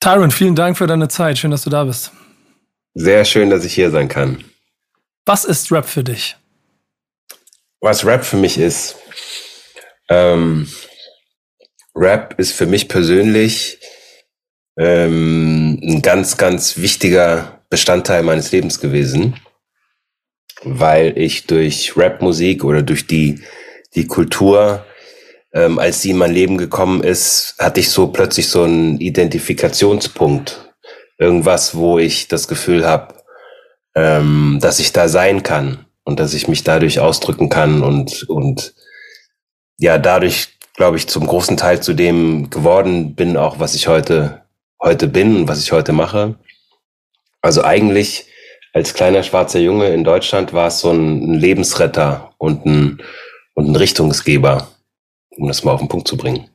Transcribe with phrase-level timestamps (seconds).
[0.00, 1.38] Tyron, vielen Dank für deine Zeit.
[1.38, 2.10] Schön, dass du da bist.
[2.94, 4.42] Sehr schön, dass ich hier sein kann.
[5.26, 6.36] Was ist Rap für dich?
[7.80, 8.96] Was Rap für mich ist,
[10.08, 10.68] ähm,
[11.94, 13.78] Rap ist für mich persönlich
[14.78, 19.38] ähm, ein ganz, ganz wichtiger Bestandteil meines Lebens gewesen,
[20.62, 23.42] weil ich durch Rapmusik oder durch die,
[23.94, 24.84] die Kultur,
[25.52, 30.72] ähm, als sie in mein Leben gekommen ist, hatte ich so plötzlich so einen Identifikationspunkt.
[31.18, 33.14] Irgendwas, wo ich das Gefühl habe,
[33.94, 38.74] ähm, dass ich da sein kann und dass ich mich dadurch ausdrücken kann und, und
[39.78, 44.42] ja, dadurch, glaube ich, zum großen Teil zu dem geworden bin, auch was ich heute,
[44.80, 46.36] heute bin und was ich heute mache.
[47.42, 48.26] Also eigentlich
[48.72, 53.02] als kleiner schwarzer Junge in Deutschland war es so ein, Lebensretter und ein,
[53.54, 54.68] und ein Richtungsgeber,
[55.36, 56.48] um das mal auf den Punkt zu bringen.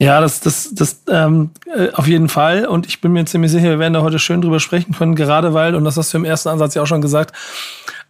[0.00, 2.66] Ja, das, das, das ähm, äh, auf jeden Fall.
[2.66, 5.54] Und ich bin mir ziemlich sicher, wir werden da heute schön drüber sprechen können, gerade
[5.54, 7.34] weil, und das hast du im ersten Ansatz ja auch schon gesagt,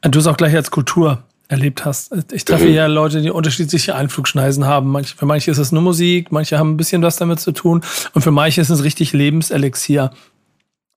[0.02, 2.12] du es auch gleich als Kultur erlebt hast.
[2.32, 2.74] Ich treffe mhm.
[2.74, 4.90] ja Leute, die unterschiedliche Einflugschneisen haben.
[4.90, 7.82] Manch, für manche ist es nur Musik, manche haben ein bisschen was damit zu tun
[8.14, 10.10] und für manche ist es richtig Lebenselixier.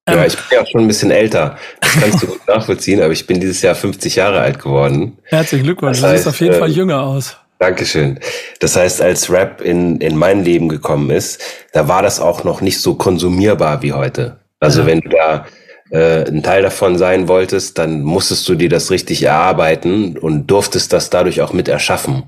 [0.07, 1.57] Ja, ähm, ich bin ja auch schon ein bisschen älter.
[1.81, 5.17] Das kannst du gut nachvollziehen, aber ich bin dieses Jahr 50 Jahre alt geworden.
[5.23, 5.99] Herzlichen Glückwunsch.
[5.99, 7.35] Das heißt, du siehst auf jeden äh, Fall jünger aus.
[7.59, 8.19] Dankeschön.
[8.59, 11.41] Das heißt, als Rap in, in mein Leben gekommen ist,
[11.73, 14.39] da war das auch noch nicht so konsumierbar wie heute.
[14.59, 14.87] Also ja.
[14.87, 15.45] wenn du da
[15.89, 20.93] äh, ein Teil davon sein wolltest, dann musstest du dir das richtig erarbeiten und durftest
[20.93, 22.23] das dadurch auch mit erschaffen.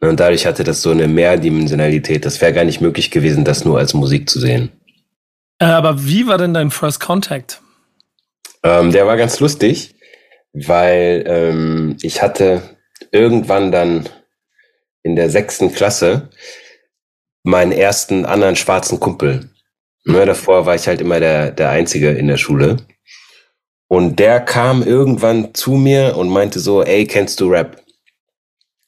[0.00, 2.24] Und dadurch hatte das so eine Mehrdimensionalität.
[2.24, 4.70] Das wäre gar nicht möglich gewesen, das nur als Musik zu sehen.
[5.58, 7.60] Äh, aber wie war denn dein First Contact?
[8.62, 9.94] Ähm, der war ganz lustig,
[10.52, 12.62] weil ähm, ich hatte
[13.12, 14.08] irgendwann dann
[15.04, 16.30] in der sechsten Klasse
[17.44, 19.50] meinen ersten anderen schwarzen Kumpel.
[20.04, 22.78] Ne, davor war ich halt immer der, der Einzige in der Schule.
[23.88, 27.82] Und der kam irgendwann zu mir und meinte so, ey, kennst du Rap?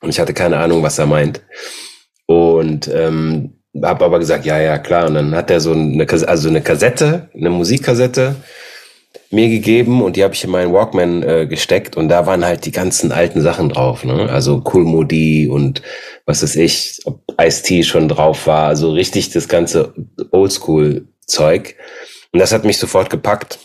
[0.02, 1.42] Und ich hatte keine Ahnung, was er meint.
[2.26, 5.06] Und ähm, habe aber gesagt, ja, ja, klar.
[5.06, 8.36] Und dann hat er so eine, also eine Kassette, eine Musikkassette
[9.30, 12.64] mir gegeben und die habe ich in meinen Walkman äh, gesteckt und da waren halt
[12.64, 14.28] die ganzen alten Sachen drauf, ne?
[14.30, 15.82] Also Cool Modi und
[16.26, 19.94] was weiß ich, ob Ice-T schon drauf war, also richtig das ganze
[20.30, 21.76] Oldschool-Zeug.
[22.32, 23.58] Und das hat mich sofort gepackt.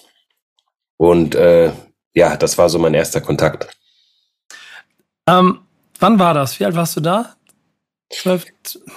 [0.97, 1.71] Und äh,
[2.13, 3.67] ja, das war so mein erster Kontakt.
[5.27, 5.59] Ähm,
[5.99, 6.59] wann war das?
[6.59, 7.35] Wie alt warst du da?
[8.09, 8.45] Zwölf?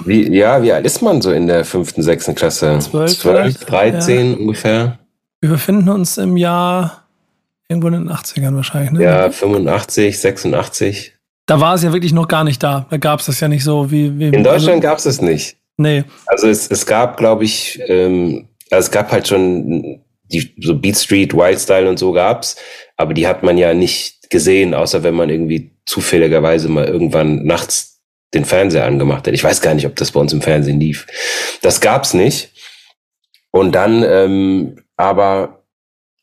[0.05, 2.79] Wie, ja, wie alt ist man so in der fünften, sechsten Klasse?
[2.81, 4.39] Zwölf, Zwölf dreizehn ja.
[4.39, 4.99] ungefähr.
[5.45, 7.07] Wir befinden uns im Jahr
[7.69, 9.05] irgendwo in den 80ern wahrscheinlich, ne?
[9.05, 11.13] Ja, 85, 86.
[11.45, 12.87] Da war es ja wirklich noch gar nicht da.
[12.89, 14.19] Da gab es das ja nicht so wie.
[14.19, 15.59] wie in Deutschland also, gab es es nicht.
[15.77, 16.05] Nee.
[16.25, 20.01] Also es, es gab, glaube ich, ähm, also es gab halt schon
[20.33, 22.57] die so Beat Street, Wild Style und so gab's,
[22.97, 28.01] aber die hat man ja nicht gesehen, außer wenn man irgendwie zufälligerweise mal irgendwann nachts
[28.33, 29.35] den Fernseher angemacht hat.
[29.35, 31.07] Ich weiß gar nicht, ob das bei uns im Fernsehen lief.
[31.61, 32.51] Das gab's nicht.
[33.51, 35.65] Und dann ähm, aber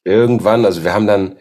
[0.04, 1.38] irgendwann, also wir haben dann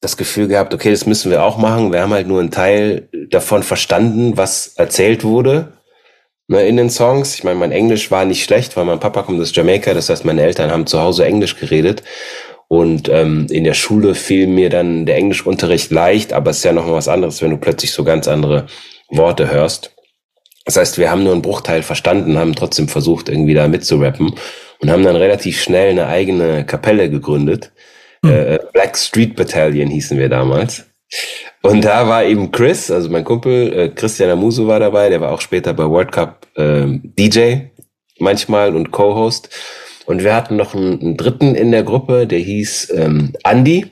[0.00, 1.92] das Gefühl gehabt, okay, das müssen wir auch machen.
[1.92, 5.72] Wir haben halt nur einen Teil davon verstanden, was erzählt wurde
[6.46, 7.34] ne, in den Songs.
[7.34, 10.24] Ich meine, mein Englisch war nicht schlecht, weil mein Papa kommt aus Jamaika, das heißt,
[10.24, 12.02] meine Eltern haben zu Hause Englisch geredet.
[12.68, 16.72] Und ähm, in der Schule fiel mir dann der Englischunterricht leicht, aber es ist ja
[16.72, 18.66] noch mal was anderes, wenn du plötzlich so ganz andere
[19.08, 19.94] Worte hörst.
[20.66, 24.34] Das heißt, wir haben nur einen Bruchteil verstanden, haben trotzdem versucht, irgendwie da mitzurappen
[24.80, 27.72] und haben dann relativ schnell eine eigene Kapelle gegründet.
[28.22, 28.30] Mhm.
[28.30, 30.84] Äh, Black Street Battalion hießen wir damals.
[31.62, 35.32] Und da war eben Chris, also mein Kumpel, äh, Christian Amuso war dabei, der war
[35.32, 37.68] auch später bei World Cup äh, DJ
[38.18, 39.48] manchmal und Co-Host.
[40.06, 43.86] Und wir hatten noch einen, einen, dritten in der Gruppe, der hieß ähm, Andy,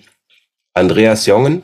[0.75, 1.63] Andreas Jongen.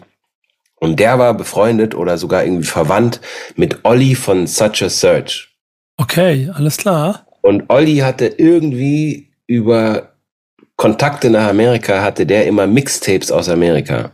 [0.77, 3.21] Und der war befreundet oder sogar irgendwie verwandt
[3.55, 5.49] mit Olli von Such a Search.
[5.97, 7.27] Okay, alles klar.
[7.43, 10.13] Und Olli hatte irgendwie über
[10.77, 14.13] Kontakte nach Amerika, hatte der immer Mixtapes aus Amerika.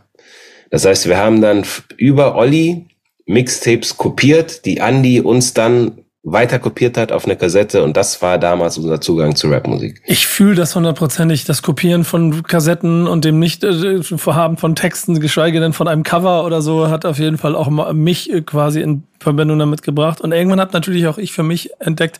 [0.71, 1.63] Das heißt, wir haben dann
[1.97, 2.87] über Olli
[3.25, 8.37] Mixtapes kopiert, die Andy uns dann weiter kopiert hat auf eine Kassette und das war
[8.37, 10.01] damals unser Zugang zu Rapmusik.
[10.05, 15.59] Ich fühle das hundertprozentig, das Kopieren von Kassetten und dem nicht äh, von Texten, geschweige
[15.59, 19.03] denn von einem Cover oder so, hat auf jeden Fall auch mich äh, quasi in
[19.19, 20.21] Verbindung damit gebracht.
[20.21, 22.19] Und irgendwann habe natürlich auch ich für mich entdeckt,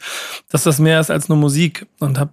[0.49, 1.87] dass das mehr ist als nur Musik.
[1.99, 2.31] Und habe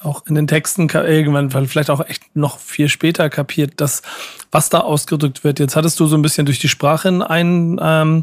[0.00, 4.02] auch in den Texten irgendwann, vielleicht auch echt noch viel später kapiert, dass
[4.50, 5.58] was da ausgedrückt wird.
[5.58, 8.22] Jetzt hattest du so ein bisschen durch die Sprache einen, ähm,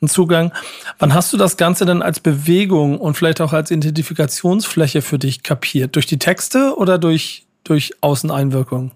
[0.00, 0.52] einen Zugang.
[0.98, 5.42] Wann hast du das Ganze denn als Bewegung und vielleicht auch als Identifikationsfläche für dich
[5.42, 5.96] kapiert?
[5.96, 8.92] Durch die Texte oder durch, durch Außeneinwirkung?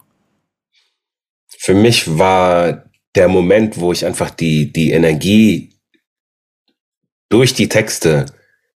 [1.58, 2.84] Für mich war
[3.14, 5.70] der Moment, wo ich einfach die, die Energie
[7.30, 8.26] durch die Texte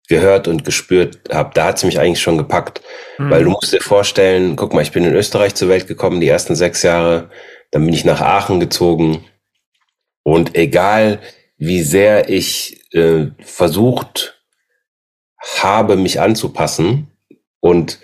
[0.08, 2.82] gehört und gespürt habe, da hat es mich eigentlich schon gepackt.
[3.18, 3.30] Mhm.
[3.30, 6.28] Weil du musst dir vorstellen, guck mal, ich bin in Österreich zur Welt gekommen, die
[6.28, 7.30] ersten sechs Jahre,
[7.70, 9.24] dann bin ich nach Aachen gezogen.
[10.22, 11.20] Und egal,
[11.56, 14.40] wie sehr ich äh, versucht
[15.60, 17.08] habe, mich anzupassen
[17.60, 17.98] und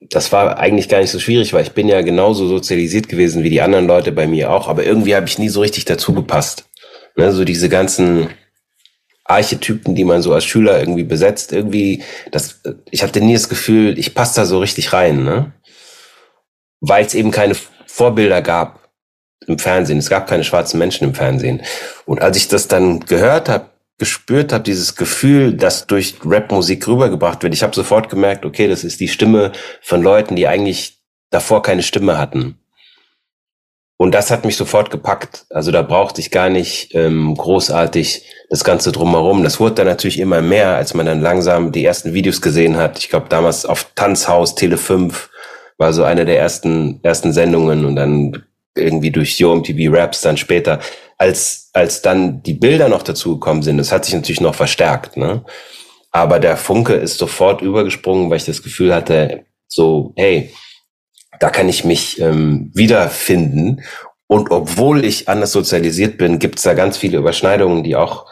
[0.00, 3.50] das war eigentlich gar nicht so schwierig, weil ich bin ja genauso sozialisiert gewesen wie
[3.50, 6.68] die anderen Leute bei mir auch, aber irgendwie habe ich nie so richtig dazu gepasst.
[7.16, 8.30] Ne, so diese ganzen
[9.30, 12.60] Archetypen, die man so als Schüler irgendwie besetzt, irgendwie, das,
[12.90, 15.52] ich hatte nie das Gefühl, ich passe da so richtig rein, ne?
[16.80, 17.54] Weil es eben keine
[17.86, 18.80] Vorbilder gab
[19.46, 19.98] im Fernsehen.
[19.98, 21.62] Es gab keine schwarzen Menschen im Fernsehen.
[22.06, 27.42] Und als ich das dann gehört habe, gespürt habe, dieses Gefühl, das durch Rapmusik rübergebracht
[27.42, 31.62] wird, ich habe sofort gemerkt, okay, das ist die Stimme von Leuten, die eigentlich davor
[31.62, 32.58] keine Stimme hatten.
[34.00, 35.44] Und das hat mich sofort gepackt.
[35.50, 39.44] Also da brauchte ich gar nicht ähm, großartig das Ganze drumherum.
[39.44, 42.98] Das wurde dann natürlich immer mehr, als man dann langsam die ersten Videos gesehen hat.
[42.98, 45.28] Ich glaube, damals auf Tanzhaus, Tele 5
[45.76, 48.42] war so eine der ersten, ersten Sendungen und dann
[48.74, 50.80] irgendwie durch Yo Raps dann später
[51.18, 55.44] als, als dann die Bilder noch dazugekommen sind, das hat sich natürlich noch verstärkt, ne?
[56.10, 60.54] Aber der Funke ist sofort übergesprungen, weil ich das Gefühl hatte, so, hey,
[61.40, 63.82] da kann ich mich ähm, wiederfinden.
[64.28, 68.26] Und obwohl ich anders sozialisiert bin, gibt es da ganz viele Überschneidungen, die auch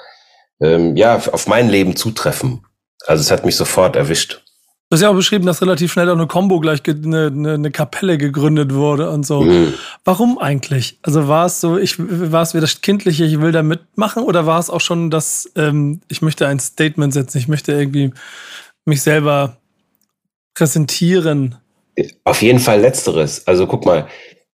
[0.61, 2.65] ähm, ja auf mein Leben zutreffen.
[3.07, 4.45] Also es hat mich sofort erwischt.
[4.91, 7.71] Du hast ja auch beschrieben, dass relativ schnell auch eine Combo gleich eine, eine, eine
[7.71, 9.43] Kapelle gegründet wurde und so.
[9.43, 9.75] Mhm.
[10.05, 10.99] Warum eigentlich?
[11.03, 14.47] Also war es so, ich war es wieder das Kindliche, ich will da mitmachen, oder
[14.47, 18.13] war es auch schon das, ähm, ich möchte ein Statement setzen, ich möchte irgendwie
[18.87, 19.59] mich selber
[20.55, 21.57] präsentieren?
[22.25, 23.47] Auf jeden Fall letzteres.
[23.47, 24.09] Also guck mal,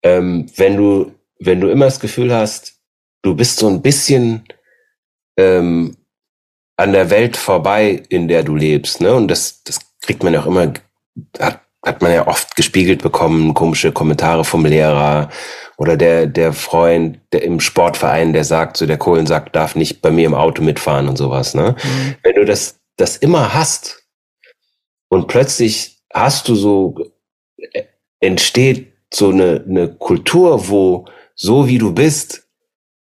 [0.04, 2.80] ähm, wenn du, wenn du immer das Gefühl hast,
[3.22, 4.44] du bist so ein bisschen
[5.38, 5.98] ähm,
[6.78, 9.13] an der Welt vorbei, in der du lebst, ne?
[9.13, 10.74] Und das, das kriegt man ja auch immer,
[11.40, 15.30] hat, hat man ja oft gespiegelt bekommen, komische Kommentare vom Lehrer
[15.78, 20.12] oder der, der Freund der im Sportverein, der sagt, so der Kohlensack darf nicht bei
[20.12, 21.54] mir im Auto mitfahren und sowas.
[21.54, 21.75] Ne?
[21.84, 22.16] Mhm.
[22.24, 24.04] Wenn du das, das immer hast
[25.10, 26.95] und plötzlich hast du so,
[28.19, 31.06] entsteht so eine, eine Kultur, wo
[31.36, 32.48] so wie du bist,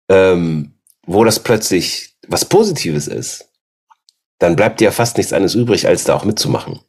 [0.08, 0.74] ähm,
[1.06, 3.48] wo das plötzlich was Positives ist,
[4.38, 6.80] dann bleibt dir ja fast nichts anderes übrig, als da auch mitzumachen.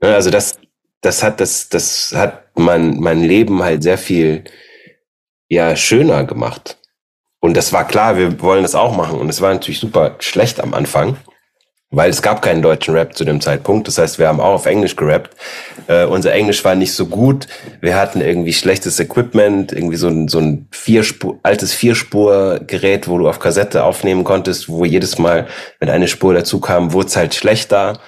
[0.00, 0.58] Ne, also das,
[1.00, 4.44] das hat, das, das hat mein, mein Leben halt sehr viel,
[5.48, 6.78] ja, schöner gemacht.
[7.40, 9.20] Und das war klar, wir wollen das auch machen.
[9.20, 11.16] Und es war natürlich super schlecht am Anfang,
[11.90, 13.86] weil es gab keinen deutschen Rap zu dem Zeitpunkt.
[13.86, 15.36] Das heißt, wir haben auch auf Englisch gerappt.
[15.86, 17.46] Äh, unser Englisch war nicht so gut.
[17.80, 23.28] Wir hatten irgendwie schlechtes Equipment, irgendwie so ein, so ein Vierspur, altes Vierspurgerät, wo du
[23.28, 25.46] auf Kassette aufnehmen konntest, wo jedes Mal,
[25.78, 28.00] wenn eine Spur dazu kam, wurde es halt schlechter.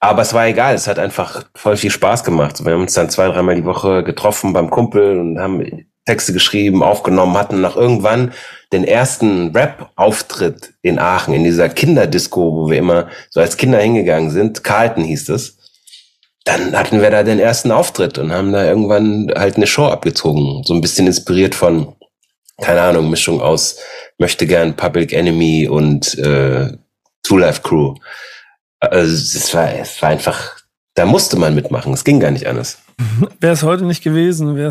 [0.00, 2.64] Aber es war egal, es hat einfach voll viel Spaß gemacht.
[2.64, 6.82] Wir haben uns dann zwei, dreimal die Woche getroffen beim Kumpel und haben Texte geschrieben,
[6.82, 8.32] aufgenommen, hatten nach irgendwann
[8.72, 14.30] den ersten Rap-Auftritt in Aachen, in dieser Kinderdisco, wo wir immer so als Kinder hingegangen
[14.30, 14.64] sind.
[14.64, 15.58] Carlton hieß es.
[16.44, 20.64] Dann hatten wir da den ersten Auftritt und haben da irgendwann halt eine Show abgezogen.
[20.64, 21.94] So ein bisschen inspiriert von,
[22.60, 23.76] keine Ahnung, Mischung aus
[24.18, 26.76] möchte gern Public Enemy und äh,
[27.22, 27.94] Two Life Crew.
[28.80, 30.56] Also es war, es war einfach,
[30.94, 31.92] da musste man mitmachen.
[31.92, 32.78] Es ging gar nicht anders.
[33.40, 34.68] Wäre es heute nicht gewesen, wäre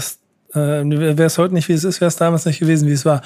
[0.54, 3.06] äh, wäre es heute nicht, wie es ist, wäre es damals nicht gewesen, wie es
[3.06, 3.22] war.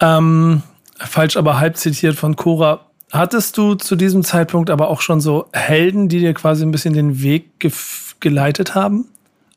[0.00, 0.62] Ähm,
[0.98, 2.86] falsch, aber halb zitiert von Cora.
[3.10, 6.94] Hattest du zu diesem Zeitpunkt aber auch schon so Helden, die dir quasi ein bisschen
[6.94, 7.72] den Weg ge
[8.20, 9.08] geleitet haben?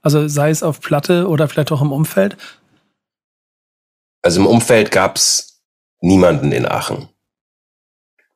[0.02, 2.36] Also sei es auf Platte oder vielleicht auch im Umfeld?
[4.22, 5.62] Also im Umfeld gab es
[6.02, 7.10] niemanden in Aachen.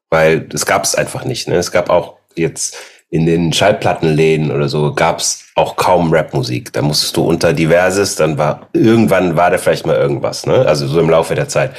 [0.09, 1.47] Weil es gab es einfach nicht.
[1.47, 1.55] Ne?
[1.55, 2.77] Es gab auch jetzt
[3.09, 6.71] in den Schallplattenläden oder so gab's auch kaum Rapmusik.
[6.73, 10.65] Da musstest du unter diverses, dann war irgendwann war da vielleicht mal irgendwas, ne?
[10.65, 11.71] Also so im Laufe der Zeit.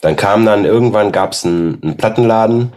[0.00, 2.72] Dann kam dann irgendwann gab's einen, einen Plattenladen,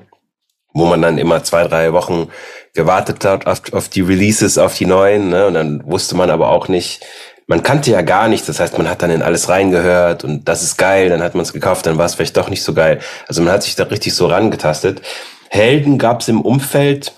[0.73, 2.29] wo man dann immer zwei, drei Wochen
[2.73, 5.45] gewartet hat auf, auf die Releases, auf die neuen, ne?
[5.45, 7.05] Und dann wusste man aber auch nicht,
[7.45, 8.47] man kannte ja gar nichts.
[8.47, 11.43] Das heißt, man hat dann in alles reingehört und das ist geil, dann hat man
[11.43, 12.99] es gekauft, dann war es vielleicht doch nicht so geil.
[13.27, 15.01] Also man hat sich da richtig so rangetastet.
[15.49, 17.13] Helden gab es im Umfeld,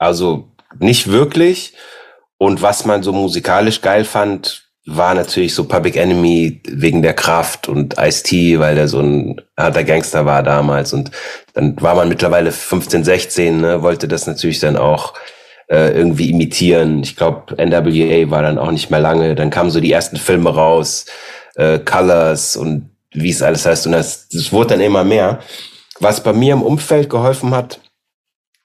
[0.00, 1.74] also nicht wirklich.
[2.38, 7.68] Und was man so musikalisch geil fand, war natürlich so Public Enemy wegen der Kraft
[7.68, 10.94] und Ice-T, weil der so ein harter Gangster war damals.
[10.94, 11.10] Und
[11.52, 15.12] dann war man mittlerweile 15, 16, ne, wollte das natürlich dann auch
[15.68, 17.02] äh, irgendwie imitieren.
[17.02, 19.34] Ich glaube, NWA war dann auch nicht mehr lange.
[19.34, 21.04] Dann kamen so die ersten Filme raus,
[21.56, 23.86] äh, Colors und wie es alles heißt.
[23.86, 25.40] Und das, das wurde dann immer mehr.
[26.00, 27.80] Was bei mir im Umfeld geholfen hat,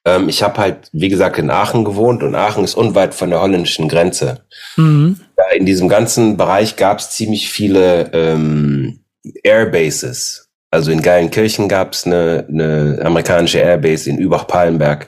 [0.05, 3.41] ähm, ich habe halt, wie gesagt, in Aachen gewohnt und Aachen ist unweit von der
[3.41, 4.45] holländischen Grenze.
[4.77, 5.19] Mhm.
[5.55, 9.03] in diesem ganzen Bereich gab es ziemlich viele ähm,
[9.43, 10.49] Airbases.
[10.69, 15.07] Also in Geilenkirchen gab es eine, eine amerikanische Airbase in Übach-Palenberg.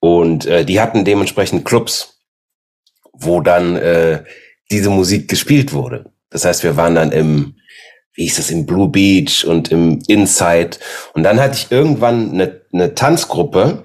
[0.00, 2.20] Und äh, die hatten dementsprechend Clubs,
[3.12, 4.24] wo dann äh,
[4.70, 6.06] diese Musik gespielt wurde.
[6.30, 7.56] Das heißt, wir waren dann im,
[8.14, 10.78] wie hieß das, im Blue Beach und im Inside.
[11.14, 13.84] Und dann hatte ich irgendwann eine, eine Tanzgruppe,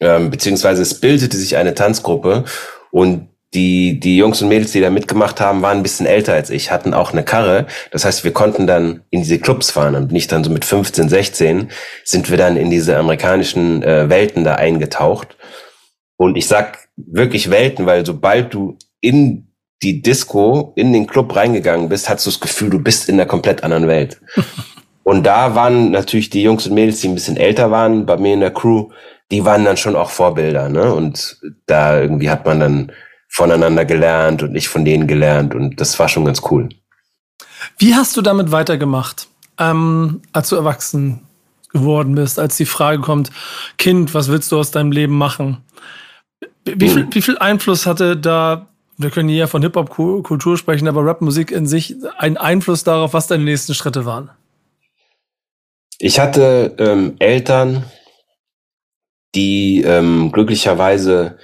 [0.00, 2.44] ähm, beziehungsweise es bildete sich eine Tanzgruppe
[2.90, 6.50] und die, die Jungs und Mädels, die da mitgemacht haben, waren ein bisschen älter als
[6.50, 7.66] ich, hatten auch eine Karre.
[7.90, 11.08] Das heißt, wir konnten dann in diese Clubs fahren und nicht dann so mit 15,
[11.08, 11.70] 16
[12.04, 15.36] sind wir dann in diese amerikanischen äh, Welten da eingetaucht.
[16.16, 19.48] Und ich sag wirklich Welten, weil sobald du in
[19.82, 23.26] die Disco, in den Club reingegangen bist, hast du das Gefühl, du bist in einer
[23.26, 24.20] komplett anderen Welt.
[25.04, 28.34] und da waren natürlich die Jungs und Mädels, die ein bisschen älter waren, bei mir
[28.34, 28.90] in der Crew,
[29.30, 30.92] die waren dann schon auch Vorbilder, ne?
[30.92, 32.92] Und da irgendwie hat man dann
[33.28, 36.68] voneinander gelernt und ich von denen gelernt und das war schon ganz cool.
[37.76, 41.20] Wie hast du damit weitergemacht, ähm, als du erwachsen
[41.72, 43.30] geworden bist, als die Frage kommt,
[43.76, 45.58] Kind, was willst du aus deinem Leben machen?
[46.64, 47.14] Wie, viel, hm.
[47.14, 48.66] wie viel Einfluss hatte da,
[48.96, 53.44] wir können hier von Hip-Hop-Kultur sprechen, aber Rapmusik in sich, einen Einfluss darauf, was deine
[53.44, 54.30] nächsten Schritte waren?
[55.98, 57.84] Ich hatte ähm, Eltern,
[59.34, 61.38] die ähm, glücklicherweise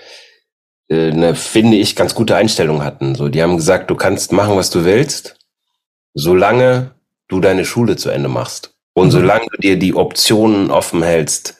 [0.89, 3.15] äh, eine, finde ich, ganz gute Einstellung hatten.
[3.15, 5.37] So, die haben gesagt, du kannst machen, was du willst,
[6.15, 6.93] solange
[7.29, 8.75] du deine Schule zu Ende machst.
[8.95, 9.13] Und mhm.
[9.13, 11.59] solange du dir die Optionen offen hältst,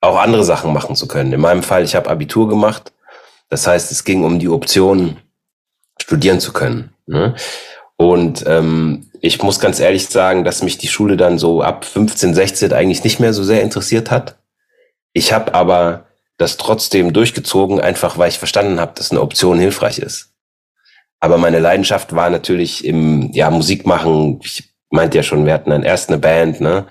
[0.00, 1.32] auch andere Sachen machen zu können.
[1.32, 2.92] In meinem Fall, ich habe Abitur gemacht.
[3.48, 5.18] Das heißt, es ging um die Option,
[6.00, 6.92] studieren zu können.
[7.06, 7.36] Ne?
[7.96, 12.34] Und ähm, ich muss ganz ehrlich sagen, dass mich die Schule dann so ab 15,
[12.34, 14.41] 16 eigentlich nicht mehr so sehr interessiert hat.
[15.12, 16.06] Ich habe aber
[16.38, 20.32] das trotzdem durchgezogen, einfach weil ich verstanden habe, dass eine Option hilfreich ist.
[21.20, 24.40] Aber meine Leidenschaft war natürlich im ja Musik machen.
[24.42, 26.86] Ich meinte ja schon, wir hatten dann erst eine Band, ne?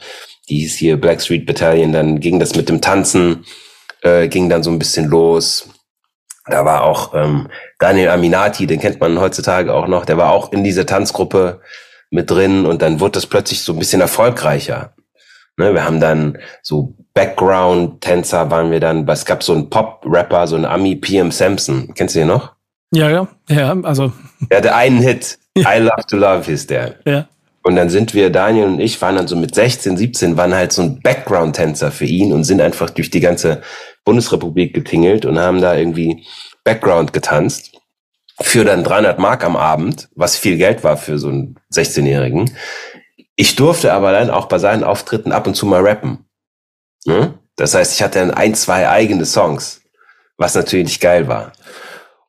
[0.47, 1.91] Die hieß hier Black Street Battalion.
[1.91, 3.45] Dann ging das mit dem Tanzen,
[4.01, 5.69] äh, ging dann so ein bisschen los.
[6.45, 10.05] Da war auch ähm, Daniel Aminati, den kennt man heutzutage auch noch.
[10.05, 11.61] Der war auch in dieser Tanzgruppe
[12.09, 14.93] mit drin und dann wurde das plötzlich so ein bisschen erfolgreicher.
[15.57, 20.55] Ne, wir haben dann so Background-Tänzer waren wir dann, es gab so einen Pop-Rapper, so
[20.55, 21.93] einen Ami PM Sampson.
[21.93, 22.53] Kennst du den noch?
[22.93, 24.11] Ja, ja, ja, also.
[24.49, 25.37] Der hatte einen Hit.
[25.57, 26.95] I Love to Love hieß der.
[27.05, 27.27] Ja.
[27.63, 30.71] Und dann sind wir, Daniel und ich, waren dann so mit 16, 17, waren halt
[30.71, 33.61] so ein Background-Tänzer für ihn und sind einfach durch die ganze
[34.03, 36.25] Bundesrepublik getingelt und haben da irgendwie
[36.63, 37.77] Background getanzt.
[38.39, 42.49] Für dann 300 Mark am Abend, was viel Geld war für so einen 16-Jährigen.
[43.35, 46.25] Ich durfte aber dann auch bei seinen Auftritten ab und zu mal rappen.
[47.05, 47.33] Ne?
[47.55, 49.81] Das heißt, ich hatte dann ein, zwei eigene Songs,
[50.37, 51.53] was natürlich geil war.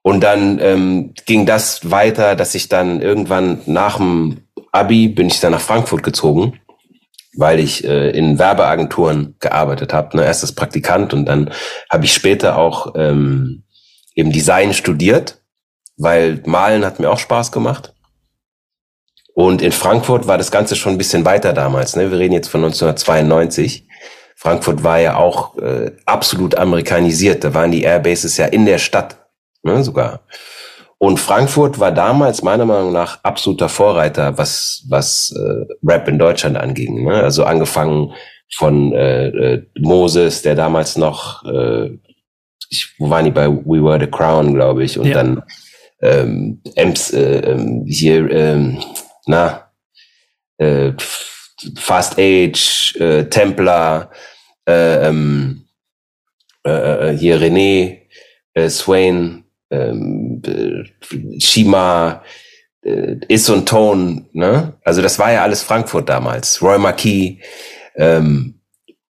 [0.02, 5.40] Und dann ähm, ging das weiter, dass ich dann irgendwann nach dem Abi bin ich
[5.40, 6.60] dann nach Frankfurt gezogen,
[7.36, 10.16] weil ich äh, in Werbeagenturen gearbeitet habe.
[10.16, 10.24] Ne?
[10.24, 11.52] Erst als Praktikant und dann
[11.88, 13.64] habe ich später auch ähm,
[14.14, 15.40] eben Design studiert,
[15.96, 17.94] weil Malen hat mir auch Spaß gemacht.
[19.34, 21.96] Und in Frankfurt war das Ganze schon ein bisschen weiter damals.
[21.96, 22.10] Ne?
[22.10, 23.86] Wir reden jetzt von 1992.
[24.36, 27.44] Frankfurt war ja auch äh, absolut amerikanisiert.
[27.44, 29.16] Da waren die Airbases ja in der Stadt
[29.62, 30.20] ne, sogar.
[30.98, 36.56] Und Frankfurt war damals meiner Meinung nach absoluter Vorreiter, was, was äh, Rap in Deutschland
[36.56, 37.04] anging.
[37.04, 37.14] Ne?
[37.14, 38.12] Also angefangen
[38.54, 41.90] von äh, äh, Moses, der damals noch, äh,
[42.68, 45.14] ich, wo waren die bei We Were the Crown, glaube ich, und ja.
[45.14, 45.42] dann
[46.02, 48.78] ähm, Ems, äh, ähm, hier, ähm,
[49.26, 49.70] na,
[50.58, 50.92] äh,
[51.76, 54.10] Fast Age, äh, Templar,
[54.68, 55.66] äh, ähm,
[56.66, 58.02] äh, äh, hier René,
[58.54, 62.22] äh, Swain, ähm, äh, Shima,
[62.84, 64.74] äh, Is und Tone, ne?
[64.84, 66.60] Also das war ja alles Frankfurt damals.
[66.62, 67.38] Roy Marquis.
[67.96, 68.60] Ähm,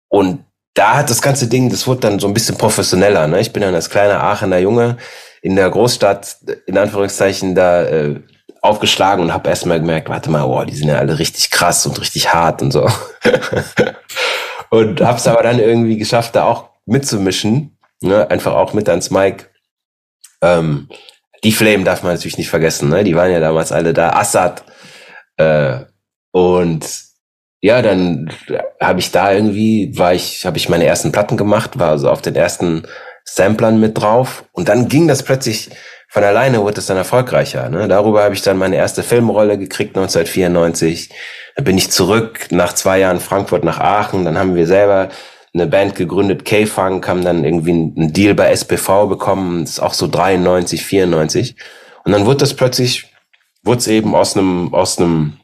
[0.09, 3.27] und da hat das ganze Ding, das wurde dann so ein bisschen professioneller.
[3.27, 3.41] Ne?
[3.41, 4.97] Ich bin dann als kleiner Aachener Junge
[5.41, 8.21] in der Großstadt, in Anführungszeichen, da äh,
[8.61, 11.99] aufgeschlagen und habe erstmal gemerkt, warte mal, wow, die sind ja alle richtig krass und
[11.99, 12.87] richtig hart und so.
[14.69, 18.29] und habe es aber dann irgendwie geschafft, da auch mitzumischen, ne?
[18.29, 19.45] einfach auch mit ans Mike.
[20.43, 20.89] Ähm,
[21.43, 23.03] die Flame darf man natürlich nicht vergessen, ne?
[23.03, 24.11] die waren ja damals alle da.
[24.11, 24.63] Assad
[25.37, 25.85] äh,
[26.31, 26.87] und
[27.61, 28.31] ja, dann
[28.79, 32.21] habe ich da irgendwie, war ich, habe ich meine ersten Platten gemacht, war also auf
[32.21, 32.87] den ersten
[33.23, 35.69] Samplern mit drauf und dann ging das plötzlich
[36.11, 37.69] von alleine wurde es dann erfolgreicher.
[37.69, 37.87] Ne?
[37.87, 41.09] Darüber habe ich dann meine erste Filmrolle gekriegt 1994.
[41.55, 44.25] Dann bin ich zurück nach zwei Jahren Frankfurt nach Aachen.
[44.25, 45.07] Dann haben wir selber
[45.53, 49.61] eine Band gegründet, K-Funk, haben dann irgendwie einen Deal bei SPV bekommen.
[49.61, 51.55] Das ist auch so 93, 94.
[52.03, 53.05] Und dann wurde das plötzlich,
[53.63, 55.37] wurde es eben aus einem, aus einem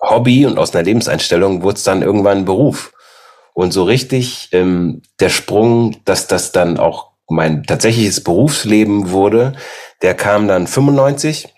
[0.00, 2.94] Hobby und aus einer Lebenseinstellung, wurde es dann irgendwann ein Beruf.
[3.52, 9.54] Und so richtig ähm, der Sprung, dass das dann auch mein tatsächliches Berufsleben wurde,
[10.02, 11.54] der kam dann 95.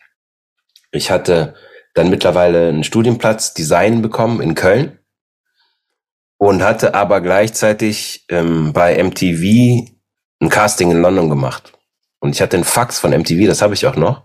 [0.92, 1.54] Ich hatte
[1.94, 4.98] dann mittlerweile einen Studienplatz Design bekommen in Köln
[6.38, 9.90] und hatte aber gleichzeitig ähm, bei MTV
[10.40, 11.72] ein Casting in London gemacht.
[12.18, 14.24] Und ich hatte einen Fax von MTV, das habe ich auch noch.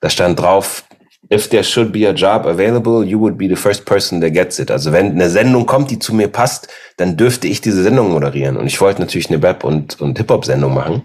[0.00, 0.84] Da stand drauf,
[1.30, 4.58] if there should be a job available, you would be the first person that gets
[4.58, 4.70] it.
[4.70, 8.56] Also wenn eine Sendung kommt, die zu mir passt, dann dürfte ich diese Sendung moderieren.
[8.56, 11.02] Und ich wollte natürlich eine Web- und, und Hip-Hop-Sendung machen.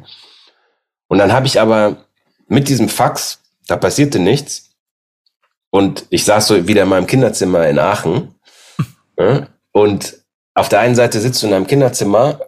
[1.08, 2.06] Und dann habe ich aber
[2.48, 4.70] mit diesem Fax, da passierte nichts.
[5.70, 8.36] Und ich saß so wieder in meinem Kinderzimmer in Aachen.
[9.72, 10.18] und
[10.53, 12.39] auf der einen Seite sitzt du in deinem Kinderzimmer,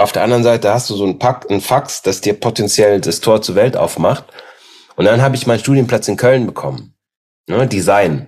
[0.00, 3.20] auf der anderen Seite hast du so ein, Pack, ein Fax, das dir potenziell das
[3.20, 4.24] Tor zur Welt aufmacht.
[4.98, 6.92] Und dann habe ich meinen Studienplatz in Köln bekommen.
[7.46, 8.26] Ne, Design.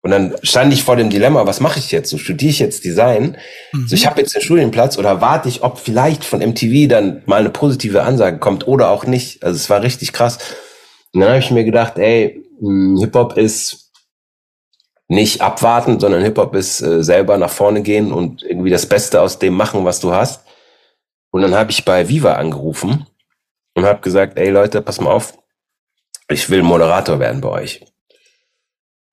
[0.00, 2.08] Und dann stand ich vor dem Dilemma, was mache ich jetzt?
[2.08, 3.36] So studiere ich jetzt Design?
[3.72, 3.88] Mhm.
[3.88, 7.40] So, ich habe jetzt den Studienplatz oder warte ich, ob vielleicht von MTV dann mal
[7.40, 9.44] eine positive Ansage kommt oder auch nicht.
[9.44, 10.38] Also es war richtig krass.
[11.12, 13.92] Und dann habe ich mir gedacht, ey, hm, Hip-Hop ist
[15.08, 19.38] nicht abwarten, sondern Hip-Hop ist äh, selber nach vorne gehen und irgendwie das Beste aus
[19.38, 20.46] dem machen, was du hast.
[21.32, 23.06] Und dann habe ich bei Viva angerufen
[23.74, 25.34] und habe gesagt, ey Leute, pass mal auf,
[26.28, 27.80] ich will Moderator werden bei euch.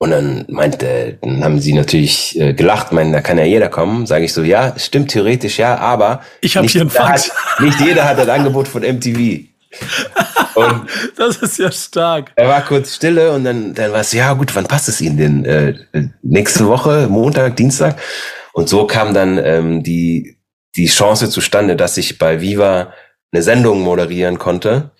[0.01, 4.05] Und dann meinte, dann haben sie natürlich äh, gelacht, meinen, da kann ja jeder kommen.
[4.05, 7.29] Sage ich so, ja, stimmt theoretisch ja, aber ich habe hier einen Fax.
[7.29, 9.43] Hat, nicht jeder hat das Angebot von MTV.
[10.55, 12.31] Und das ist ja stark.
[12.35, 15.17] Er war kurz stille und dann, dann war es, ja gut, wann passt es Ihnen
[15.17, 15.45] denn?
[15.45, 17.97] Äh, nächste Woche, Montag, Dienstag?
[18.51, 20.37] Und so kam dann ähm, die,
[20.75, 22.93] die Chance zustande, dass ich bei Viva
[23.31, 24.91] eine Sendung moderieren konnte,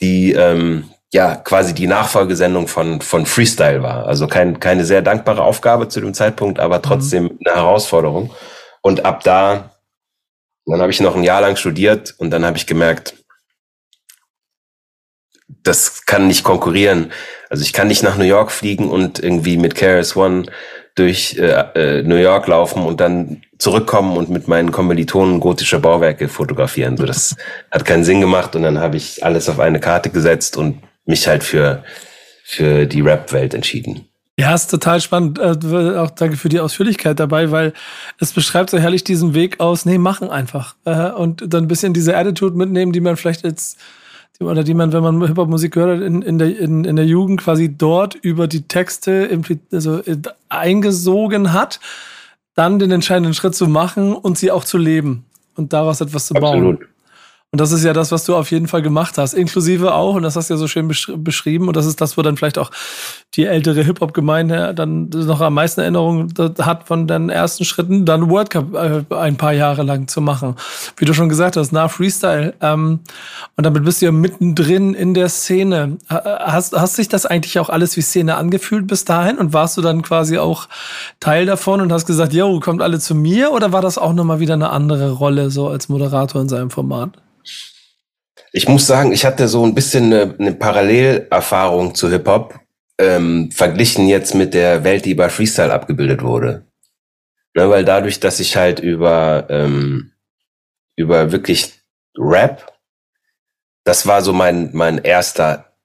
[0.00, 4.06] die ähm, ja quasi die Nachfolgesendung von, von Freestyle war.
[4.06, 7.38] Also kein, keine sehr dankbare Aufgabe zu dem Zeitpunkt, aber trotzdem mhm.
[7.44, 8.32] eine Herausforderung.
[8.82, 9.70] Und ab da,
[10.66, 13.14] dann habe ich noch ein Jahr lang studiert und dann habe ich gemerkt,
[15.62, 17.12] das kann nicht konkurrieren.
[17.50, 20.46] Also ich kann nicht nach New York fliegen und irgendwie mit KRS One
[20.96, 26.28] durch äh, äh, New York laufen und dann zurückkommen und mit meinen Kommilitonen gotische Bauwerke
[26.28, 26.96] fotografieren.
[26.96, 27.36] So, das
[27.70, 31.26] hat keinen Sinn gemacht und dann habe ich alles auf eine Karte gesetzt und mich
[31.26, 31.84] halt für,
[32.44, 34.06] für die Rap-Welt entschieden.
[34.38, 35.38] Ja, ist total spannend.
[35.38, 37.72] Äh, auch danke für die Ausführlichkeit dabei, weil
[38.20, 40.76] es beschreibt so herrlich diesen Weg aus, nee, machen einfach.
[40.84, 43.78] Äh, und dann ein bisschen diese Attitude mitnehmen, die man vielleicht jetzt,
[44.38, 47.74] oder die man, wenn man Hip-Hop-Musik hört, in, in, der, in, in der Jugend quasi
[47.74, 49.40] dort über die Texte
[49.72, 50.18] also äh,
[50.50, 51.80] eingesogen hat,
[52.54, 56.34] dann den entscheidenden Schritt zu machen und sie auch zu leben und daraus etwas zu
[56.34, 56.58] bauen.
[56.58, 56.88] Absolut.
[57.56, 59.32] Und das ist ja das, was du auf jeden Fall gemacht hast.
[59.32, 62.20] Inklusive auch, und das hast du ja so schön beschrieben, und das ist das, wo
[62.20, 62.70] dann vielleicht auch
[63.34, 68.50] die ältere Hip-Hop-Gemeinde dann noch am meisten Erinnerungen hat von den ersten Schritten, dann World
[68.50, 70.56] Cup äh, ein paar Jahre lang zu machen.
[70.98, 72.52] Wie du schon gesagt hast, nach Freestyle.
[72.60, 73.00] Ähm,
[73.56, 75.96] und damit bist du ja mittendrin in der Szene.
[76.10, 79.38] Hast, hast sich das eigentlich auch alles wie Szene angefühlt bis dahin?
[79.38, 80.68] Und warst du dann quasi auch
[81.20, 83.52] Teil davon und hast gesagt, yo, kommt alle zu mir?
[83.52, 87.12] Oder war das auch nochmal wieder eine andere Rolle, so als Moderator in seinem Format?
[88.52, 92.58] Ich muss sagen, ich hatte so ein bisschen eine, eine Parallelerfahrung zu Hip-Hop,
[92.98, 96.66] ähm, verglichen jetzt mit der Welt, die bei Freestyle abgebildet wurde.
[97.54, 100.12] Ne, weil dadurch, dass ich halt über, ähm,
[100.96, 101.72] über wirklich
[102.16, 102.72] Rap,
[103.84, 105.76] das war so mein, mein erster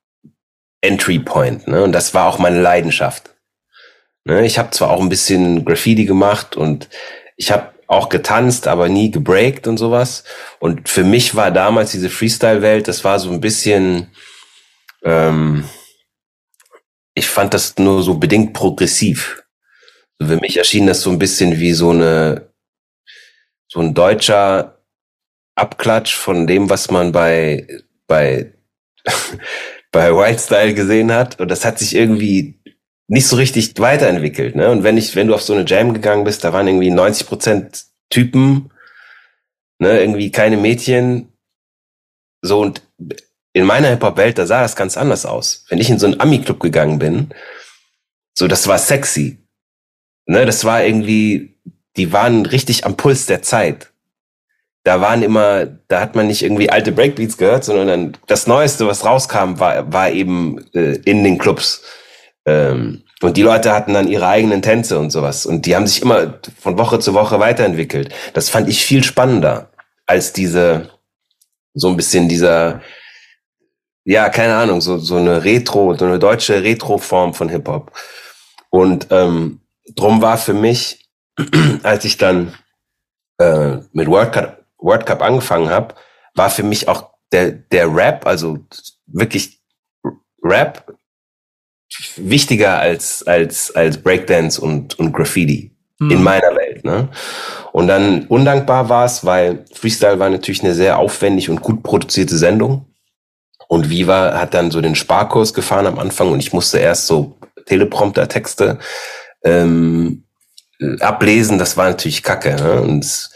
[0.82, 1.67] Entry Point.
[1.67, 1.84] Ne?
[1.84, 3.36] Und das war auch meine Leidenschaft.
[4.26, 4.45] Ne?
[4.45, 6.89] Ich habe zwar auch ein bisschen Graffiti gemacht und
[7.38, 10.24] ich habe auch getanzt, aber nie gebreakt und sowas.
[10.60, 14.12] Und für mich war damals diese Freestyle-Welt, das war so ein bisschen,
[15.04, 15.66] ähm,
[17.14, 19.44] ich fand das nur so bedingt progressiv.
[20.26, 22.54] Für mich erschien das so ein bisschen wie so eine,
[23.68, 24.78] so ein deutscher
[25.56, 27.68] Abklatsch von dem, was man bei,
[28.08, 28.54] bei,
[29.92, 31.42] bei Wildstyle gesehen hat.
[31.42, 32.61] Und das hat sich irgendwie
[33.12, 34.56] nicht so richtig weiterentwickelt.
[34.56, 34.71] Ne?
[34.71, 37.28] Und wenn ich, wenn du auf so eine Jam gegangen bist, da waren irgendwie 90
[37.28, 38.71] Prozent Typen,
[39.80, 41.34] ne, irgendwie keine Mädchen.
[42.41, 42.82] So und
[43.52, 45.65] in meiner Hip-Hop-Welt, da sah das ganz anders aus.
[45.67, 47.32] Wenn ich in so einen Ami-Club gegangen bin,
[48.34, 49.39] so, das war sexy.
[50.26, 51.58] Ne, das war irgendwie,
[51.97, 53.91] die waren richtig am Puls der Zeit.
[54.86, 58.88] Da waren immer, da hat man nicht irgendwie alte Breakbeats gehört, sondern dann das Neueste,
[58.88, 61.84] was rauskam, war, war eben äh, in den Clubs.
[62.46, 65.46] Ähm, und die Leute hatten dann ihre eigenen Tänze und sowas.
[65.46, 68.14] Und die haben sich immer von Woche zu Woche weiterentwickelt.
[68.34, 69.72] Das fand ich viel spannender
[70.08, 70.90] als diese,
[71.74, 72.82] so ein bisschen dieser,
[74.04, 77.92] ja, keine Ahnung, so, so eine Retro, so eine deutsche Retro-Form von Hip-Hop.
[78.70, 79.62] Und ähm,
[79.96, 81.10] drum war für mich,
[81.84, 82.54] als ich dann
[83.38, 85.96] äh, mit World Cup, World Cup angefangen habe,
[86.34, 88.60] war für mich auch der, der Rap, also
[89.06, 89.62] wirklich
[90.44, 90.92] Rap,
[92.18, 96.12] wichtiger als, als, als Breakdance und, und Graffiti mhm.
[96.12, 96.84] in meiner Welt.
[96.84, 97.10] Ne?
[97.72, 102.38] Und dann undankbar war es, weil Freestyle war natürlich eine sehr aufwendig und gut produzierte
[102.38, 102.86] Sendung.
[103.68, 107.38] Und Viva hat dann so den Sparkurs gefahren am Anfang und ich musste erst so
[107.66, 108.80] Teleprompter-Texte
[109.44, 110.24] ähm,
[111.00, 111.58] ablesen.
[111.58, 112.56] Das war natürlich kacke.
[112.56, 112.82] Ne?
[112.82, 113.32] Und es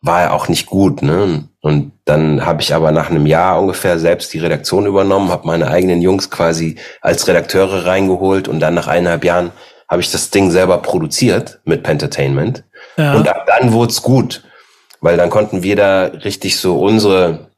[0.00, 1.02] war ja auch nicht gut.
[1.02, 1.48] Ne?
[1.60, 5.68] Und dann habe ich aber nach einem Jahr ungefähr selbst die Redaktion übernommen, habe meine
[5.68, 9.52] eigenen Jungs quasi als Redakteure reingeholt und dann nach eineinhalb Jahren
[9.88, 12.64] habe ich das Ding selber produziert mit Pentertainment.
[12.96, 13.14] Ja.
[13.14, 14.42] Und ab dann wurde es gut,
[15.00, 17.50] weil dann konnten wir da richtig so unsere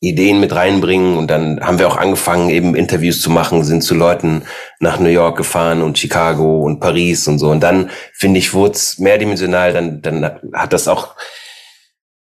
[0.00, 3.94] Ideen mit reinbringen und dann haben wir auch angefangen, eben Interviews zu machen, sind zu
[3.94, 4.44] Leuten
[4.80, 7.50] nach New York gefahren und Chicago und Paris und so.
[7.50, 11.14] Und dann, finde ich, wurde es mehrdimensional, dann, dann hat das auch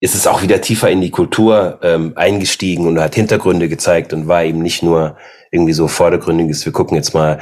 [0.01, 4.27] ist es auch wieder tiefer in die Kultur ähm, eingestiegen und hat Hintergründe gezeigt und
[4.27, 5.15] war eben nicht nur
[5.51, 7.39] irgendwie so vordergründiges, wir gucken jetzt mal,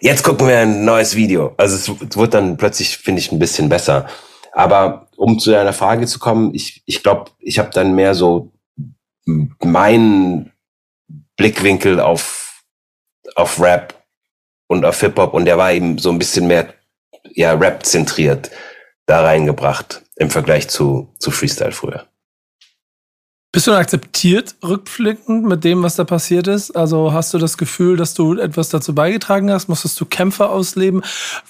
[0.00, 1.54] jetzt gucken wir ein neues Video.
[1.56, 4.06] Also es wird dann plötzlich, finde ich, ein bisschen besser.
[4.52, 8.52] Aber um zu deiner Frage zu kommen, ich, ich glaube, ich habe dann mehr so
[9.24, 10.52] meinen
[11.36, 12.62] Blickwinkel auf,
[13.34, 13.94] auf Rap
[14.68, 16.72] und auf Hip-Hop und der war eben so ein bisschen mehr
[17.34, 18.50] ja, Rap zentriert
[19.06, 22.06] da reingebracht im Vergleich zu, zu Freestyle früher.
[23.50, 26.72] Bist du akzeptiert rückblickend mit dem, was da passiert ist?
[26.72, 29.68] Also hast du das Gefühl, dass du etwas dazu beigetragen hast?
[29.68, 31.02] Musstest du Kämpfe ausleben?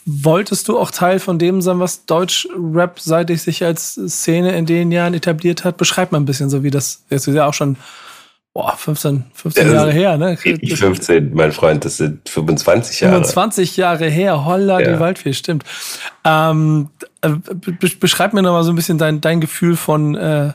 [0.04, 4.92] Wolltest du auch Teil von dem sein, was Deutsch-Rap seitig sich als Szene in den
[4.92, 5.76] Jahren etabliert hat?
[5.76, 7.76] Beschreib mal ein bisschen so, wie das jetzt ja auch schon
[8.59, 10.37] boah, 15, 15 ja, Jahre her, ne?
[10.42, 13.14] Ich 15, mein Freund, das sind 25 Jahre.
[13.14, 14.94] 25 Jahre her, holla, ja.
[14.94, 15.62] die Waldfee, stimmt.
[16.25, 16.90] Ähm,
[17.21, 17.31] äh,
[18.01, 20.55] beschreib mir noch mal so ein bisschen dein, dein Gefühl von äh,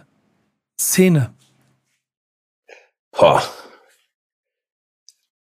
[0.78, 1.32] Szene.
[3.18, 3.42] Boah.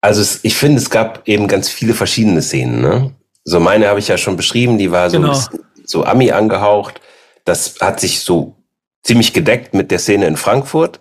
[0.02, 2.82] Also ich finde, es gab eben ganz viele verschiedene Szenen.
[2.82, 3.16] Ne?
[3.46, 5.40] So meine habe ich ja schon beschrieben, die war so, genau.
[5.86, 7.00] so Ami angehaucht.
[7.46, 8.58] Das hat sich so
[9.04, 11.00] ziemlich gedeckt mit der Szene in Frankfurt.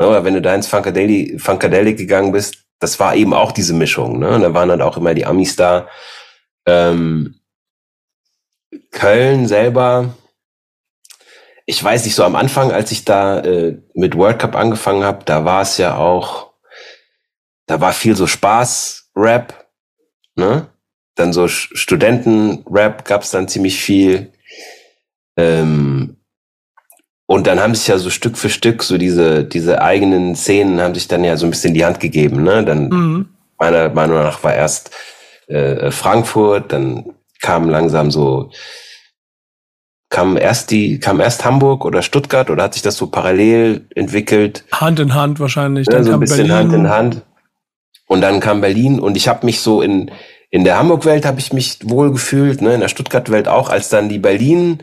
[0.00, 4.18] Aber wenn du da ins Funkadelic, Funkadelic gegangen bist, das war eben auch diese Mischung.
[4.18, 4.30] Ne?
[4.30, 5.88] Und da waren dann auch immer die Amis da.
[6.66, 7.40] Ähm,
[8.90, 10.14] Köln selber,
[11.66, 15.24] ich weiß nicht, so am Anfang, als ich da äh, mit World Cup angefangen habe,
[15.24, 16.52] da war es ja auch,
[17.66, 19.68] da war viel so Spaß-Rap,
[20.34, 20.68] ne?
[21.14, 24.32] Dann so Studenten-Rap gab es dann ziemlich viel.
[25.36, 26.19] Ähm,
[27.30, 30.96] und dann haben sich ja so Stück für Stück so diese, diese eigenen Szenen haben
[30.96, 32.42] sich dann ja so ein bisschen die Hand gegeben.
[32.42, 32.64] Ne?
[32.64, 33.28] Dann mhm.
[33.56, 34.90] meiner Meinung nach war erst
[35.46, 38.50] äh, Frankfurt, dann kam langsam so,
[40.08, 44.64] kam erst die, kam erst Hamburg oder Stuttgart oder hat sich das so parallel entwickelt?
[44.72, 45.86] Hand in Hand wahrscheinlich.
[45.88, 46.52] Ja, so ein bisschen Berlin.
[46.52, 47.22] Hand in Hand.
[48.08, 50.10] Und dann kam Berlin und ich habe mich so in,
[50.50, 54.08] in der Hamburg-Welt habe ich mich wohl gefühlt, ne, in der Stuttgart-Welt auch, als dann
[54.08, 54.80] die Berlin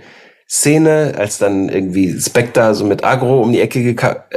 [0.50, 3.96] Szene, als dann irgendwie Spectre so mit Agro um die Ecke,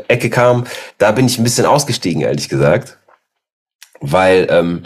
[0.08, 0.66] Ecke kam,
[0.98, 2.98] da bin ich ein bisschen ausgestiegen, ehrlich gesagt.
[4.00, 4.82] Weil ähm,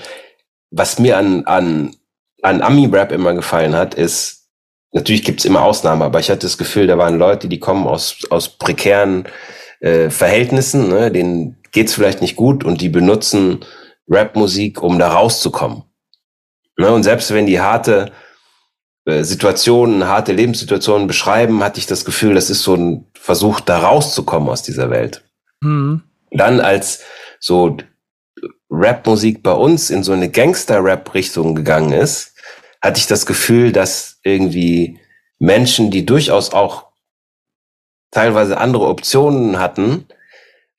[0.71, 1.97] was mir an, an,
[2.43, 4.49] an Ami-Rap immer gefallen hat, ist,
[4.93, 8.19] natürlich gibt's immer Ausnahmen, aber ich hatte das Gefühl, da waren Leute, die kommen aus,
[8.31, 9.27] aus prekären
[9.81, 13.65] äh, Verhältnissen, ne, denen geht's vielleicht nicht gut und die benutzen
[14.09, 15.85] Rap-Musik, um da rauszukommen.
[16.77, 18.13] Ne, und selbst wenn die harte
[19.07, 24.49] Situationen, harte Lebenssituationen beschreiben, hatte ich das Gefühl, das ist so ein Versuch, da rauszukommen
[24.49, 25.23] aus dieser Welt.
[25.61, 26.03] Mhm.
[26.31, 27.01] Dann als
[27.39, 27.77] so
[28.71, 32.35] Rap-Musik bei uns in so eine Gangster-Rap-Richtung gegangen ist,
[32.81, 34.99] hatte ich das Gefühl, dass irgendwie
[35.39, 36.87] Menschen, die durchaus auch
[38.11, 40.07] teilweise andere Optionen hatten,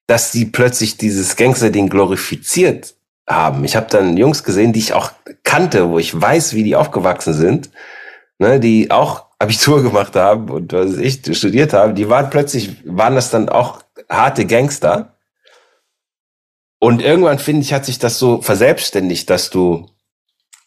[0.08, 2.96] dass die plötzlich dieses Gangster-Ding glorifiziert
[3.28, 3.64] haben.
[3.64, 5.12] Ich habe dann Jungs gesehen, die ich auch
[5.44, 7.70] kannte, wo ich weiß, wie die aufgewachsen sind,
[8.40, 13.16] ne, die auch Abitur gemacht haben und was ich studiert habe, die waren plötzlich, waren
[13.16, 15.16] das dann auch harte Gangster.
[16.80, 19.90] Und irgendwann, finde ich, hat sich das so verselbstständigt, dass du,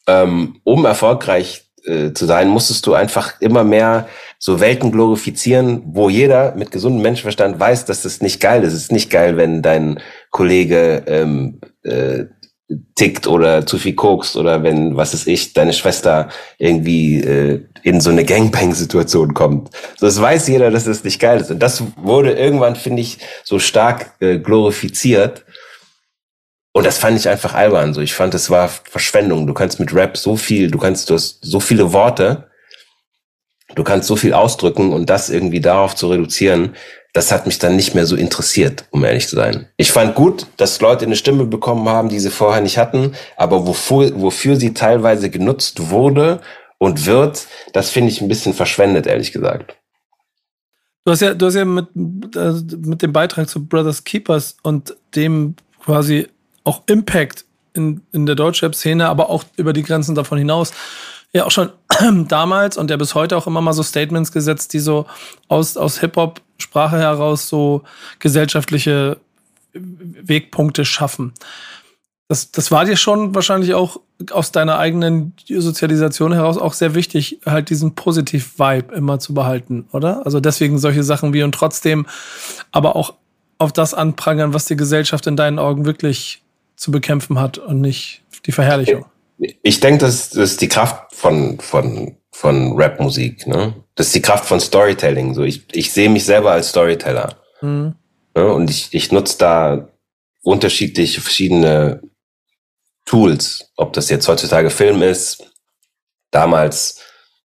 [0.07, 6.09] ähm, um erfolgreich äh, zu sein, musstest du einfach immer mehr so Welten glorifizieren, wo
[6.09, 8.73] jeder mit gesundem Menschenverstand weiß, dass das nicht geil ist.
[8.73, 10.01] Es ist nicht geil, wenn dein
[10.31, 12.25] Kollege ähm, äh,
[12.95, 16.29] tickt oder zu viel kokst oder wenn, was ist ich, deine Schwester
[16.59, 19.71] irgendwie äh, in so eine Gangbang-Situation kommt.
[19.97, 21.51] So, das weiß jeder, dass das nicht geil ist.
[21.51, 25.45] Und das wurde irgendwann, finde ich, so stark äh, glorifiziert.
[26.73, 27.95] Und das fand ich einfach albern.
[27.95, 29.47] So, ich fand, es war Verschwendung.
[29.47, 32.49] Du kannst mit Rap so viel, du kannst, du hast so viele Worte,
[33.75, 36.75] du kannst so viel ausdrücken und das irgendwie darauf zu reduzieren,
[37.13, 39.69] das hat mich dann nicht mehr so interessiert, um ehrlich zu sein.
[39.77, 43.67] Ich fand gut, dass Leute eine Stimme bekommen haben, die sie vorher nicht hatten, aber
[43.67, 46.41] wofür, wofür sie teilweise genutzt wurde
[46.79, 49.77] und wird, das finde ich ein bisschen verschwendet, ehrlich gesagt.
[51.05, 51.87] Du hast ja, du hast ja mit,
[52.37, 56.29] äh, mit dem Beitrag zu Brothers Keepers und dem quasi
[56.65, 60.73] auch Impact in, in der Deutschrap-Szene, aber auch über die Grenzen davon hinaus
[61.33, 61.71] ja auch schon
[62.29, 65.07] damals und der bis heute auch immer mal so Statements gesetzt, die so
[65.49, 66.01] aus, aus
[66.59, 67.83] Hip-Hop-Sprache heraus so
[68.19, 69.19] gesellschaftliche
[69.73, 71.33] Wegpunkte schaffen.
[72.29, 74.01] Das, das war dir schon wahrscheinlich auch
[74.33, 80.27] aus deiner eigenen Sozialisation heraus auch sehr wichtig, halt diesen Positiv-Vibe immer zu behalten, oder?
[80.27, 82.07] Also deswegen solche Sachen wie und trotzdem,
[82.73, 83.15] aber auch
[83.59, 86.43] auf das anprangern, was die Gesellschaft in deinen Augen wirklich
[86.77, 89.07] zu bekämpfen hat und nicht die Verherrlichung
[89.39, 93.49] ich denke, das, das ist die Kraft von, von, von Rap-Musik.
[93.49, 93.75] Ne?
[93.97, 95.35] Das ist die Kraft von Storytelling.
[95.35, 97.37] So, ich, ich sehe mich selber als Storyteller.
[97.61, 97.97] Mhm.
[98.37, 98.53] Ne?
[98.53, 99.89] Und ich, ich nutze da
[100.45, 102.01] unterschiedliche, verschiedene
[103.05, 103.73] Tools.
[103.77, 105.51] Ob das jetzt heutzutage Film ist,
[106.31, 107.01] damals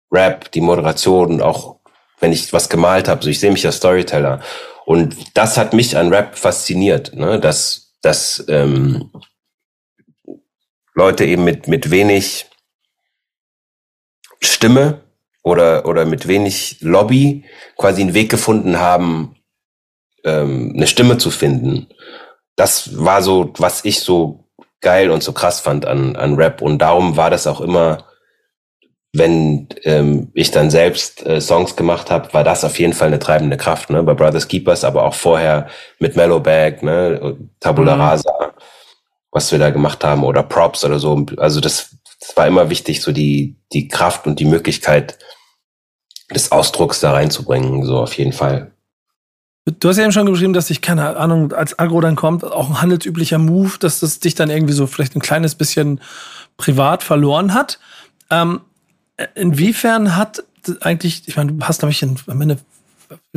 [0.09, 1.79] Rap, die Moderation, auch
[2.21, 3.21] wenn ich was gemalt habe.
[3.21, 4.41] So, ich sehe mich als Storyteller.
[4.85, 7.41] Und das hat mich an Rap fasziniert, ne?
[7.41, 9.11] dass, dass ähm,
[10.93, 12.45] Leute eben mit, mit wenig
[14.41, 15.01] Stimme
[15.43, 17.45] oder, oder mit wenig Lobby
[17.77, 19.35] quasi einen Weg gefunden haben,
[20.23, 21.87] ähm, eine Stimme zu finden.
[22.55, 24.45] Das war so, was ich so
[24.81, 26.61] geil und so krass fand an, an Rap.
[26.61, 28.05] Und darum war das auch immer,
[29.13, 33.19] wenn ähm, ich dann selbst äh, Songs gemacht habe, war das auf jeden Fall eine
[33.19, 33.89] treibende Kraft.
[33.89, 34.03] Ne?
[34.03, 35.67] Bei Brothers Keepers, aber auch vorher
[35.99, 37.37] mit Mellow Bag, ne?
[37.59, 38.01] Tabula mhm.
[38.01, 38.53] Rasa
[39.31, 41.25] was wir da gemacht haben oder Props oder so.
[41.37, 45.17] Also das, das war immer wichtig, so die, die Kraft und die Möglichkeit
[46.33, 48.71] des Ausdrucks da reinzubringen, so auf jeden Fall.
[49.79, 52.69] Du hast ja eben schon geschrieben, dass dich, keine Ahnung, als Agro dann kommt, auch
[52.69, 55.99] ein handelsüblicher Move, dass das dich dann irgendwie so vielleicht ein kleines bisschen
[56.55, 57.79] privat verloren hat.
[58.29, 58.61] Ähm,
[59.35, 60.43] inwiefern hat
[60.81, 62.59] eigentlich, ich meine, du hast, glaube ich, am Ende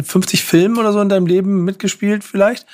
[0.01, 2.67] 50 Filmen oder so in deinem Leben mitgespielt, vielleicht.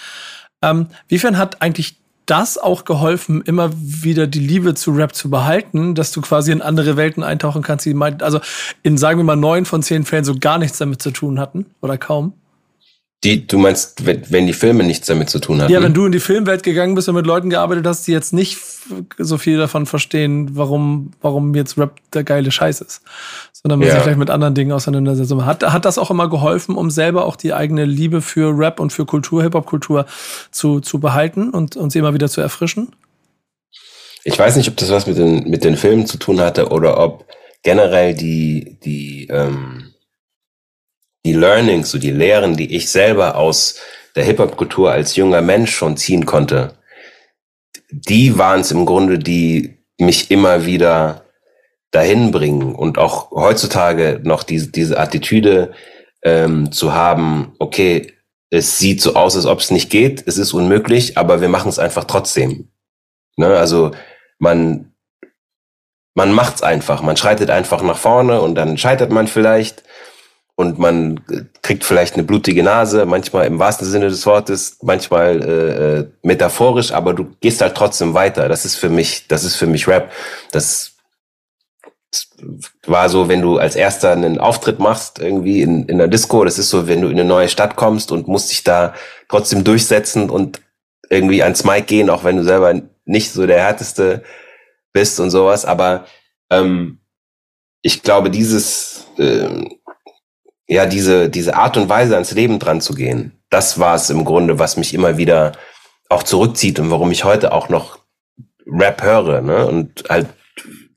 [0.62, 5.94] Ähm, inwiefern hat eigentlich das auch geholfen, immer wieder die Liebe zu Rap zu behalten,
[5.94, 8.40] dass du quasi in andere Welten eintauchen kannst, die also
[8.82, 11.66] in, sagen wir mal, neun von zehn Fällen so gar nichts damit zu tun hatten
[11.80, 12.34] oder kaum?
[13.24, 15.72] Die, du meinst, wenn, die Filme nichts damit zu tun hatten?
[15.72, 18.33] Ja, wenn du in die Filmwelt gegangen bist und mit Leuten gearbeitet hast, die jetzt
[18.33, 18.59] nicht
[19.16, 23.00] so viel davon verstehen, warum, warum jetzt Rap der geile Scheiß ist,
[23.52, 23.94] sondern man ja.
[23.94, 25.33] sich vielleicht mit anderen Dingen auseinandersetzt.
[25.33, 28.92] Hat, hat das auch immer geholfen, um selber auch die eigene Liebe für Rap und
[28.92, 30.07] für Kultur, Hip-Hop-Kultur
[30.50, 32.94] zu, zu behalten und, und sie immer wieder zu erfrischen?
[34.24, 36.98] Ich weiß nicht, ob das was mit den, mit den Filmen zu tun hatte oder
[36.98, 37.24] ob
[37.62, 39.86] generell die, die, ähm,
[41.26, 43.80] die Learnings, so die Lehren, die ich selber aus
[44.14, 46.74] der Hip-Hop-Kultur als junger Mensch schon ziehen konnte,
[47.90, 51.24] die waren es im Grunde, die mich immer wieder
[51.90, 55.72] dahin bringen und auch heutzutage noch diese, diese Attitüde
[56.22, 58.12] ähm, zu haben, okay,
[58.50, 61.68] es sieht so aus, als ob es nicht geht, es ist unmöglich, aber wir machen
[61.68, 62.68] es einfach trotzdem.
[63.36, 63.48] Ne?
[63.48, 63.90] Also
[64.38, 64.92] man,
[66.14, 69.82] man macht's einfach, man schreitet einfach nach vorne und dann scheitert man vielleicht
[70.57, 71.21] und man
[71.62, 76.92] kriegt vielleicht eine blutige Nase, manchmal im wahrsten Sinne des Wortes, manchmal äh, äh, metaphorisch,
[76.92, 78.49] aber du gehst halt trotzdem weiter.
[78.49, 80.11] Das ist für mich, das ist für mich Rap.
[80.53, 80.95] Das
[82.87, 86.59] war so, wenn du als erster einen Auftritt machst, irgendwie in, in einer Disco, das
[86.59, 88.95] ist so, wenn du in eine neue Stadt kommst und musst dich da
[89.29, 90.62] trotzdem durchsetzen und
[91.11, 94.23] irgendwie ans Mic gehen, auch wenn du selber nicht so der härteste
[94.95, 95.66] bist und sowas.
[95.66, 96.07] Aber
[96.51, 97.01] ähm,
[97.83, 99.75] ich glaube, dieses, äh,
[100.68, 104.24] ja, diese, diese Art und Weise ans Leben dran zu gehen, das war es im
[104.24, 105.52] Grunde, was mich immer wieder
[106.09, 107.98] auch zurückzieht und warum ich heute auch noch
[108.66, 109.66] Rap höre, ne?
[109.66, 110.26] Und halt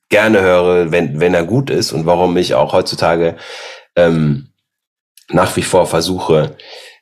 [0.09, 3.37] gerne höre, wenn, wenn er gut ist und warum ich auch heutzutage
[3.95, 4.49] ähm,
[5.29, 6.57] nach wie vor versuche,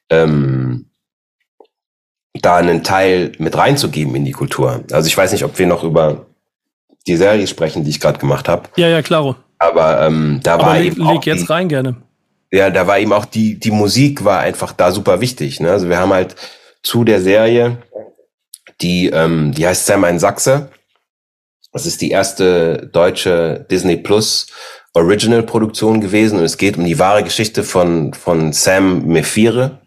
[0.09, 0.89] ähm,
[2.33, 4.83] da einen Teil mit reinzugeben in die Kultur.
[4.91, 6.27] Also ich weiß nicht, ob wir noch über
[7.07, 8.69] die Serie sprechen, die ich gerade gemacht habe.
[8.75, 9.35] Ja, ja, klaro.
[9.57, 11.95] Aber ähm, da Aber war leg, eben auch leg jetzt die, rein gerne.
[12.51, 15.59] Ja, da war eben auch die die Musik war einfach da super wichtig.
[15.59, 15.71] Ne?
[15.71, 16.35] Also wir haben halt
[16.83, 17.77] zu der Serie
[18.81, 20.69] die ähm, die heißt Sam ein Sachse.
[21.73, 24.47] Das ist die erste deutsche Disney Plus
[24.93, 29.81] Original Produktion gewesen und es geht um die wahre Geschichte von von Sam Mephire.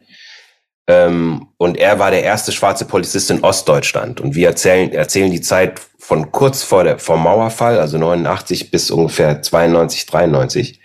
[0.90, 4.20] Ähm, und er war der erste schwarze Polizist in Ostdeutschland.
[4.20, 8.90] Und wir erzählen, erzählen die Zeit von kurz vor der, vom Mauerfall, also 89 bis
[8.90, 10.81] ungefähr 92, 93.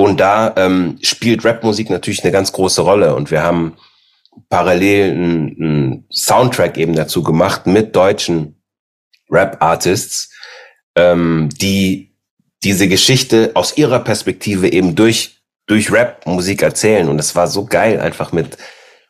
[0.00, 3.14] Und da ähm, spielt Rapmusik natürlich eine ganz große Rolle.
[3.14, 3.76] Und wir haben
[4.48, 8.62] parallel einen, Soundtrack eben dazu gemacht mit deutschen
[9.30, 10.32] Rap-Artists,
[10.96, 12.16] ähm, die
[12.64, 17.10] diese Geschichte aus ihrer Perspektive eben durch, durch Rap-Musik erzählen.
[17.10, 18.56] Und es war so geil, einfach mit,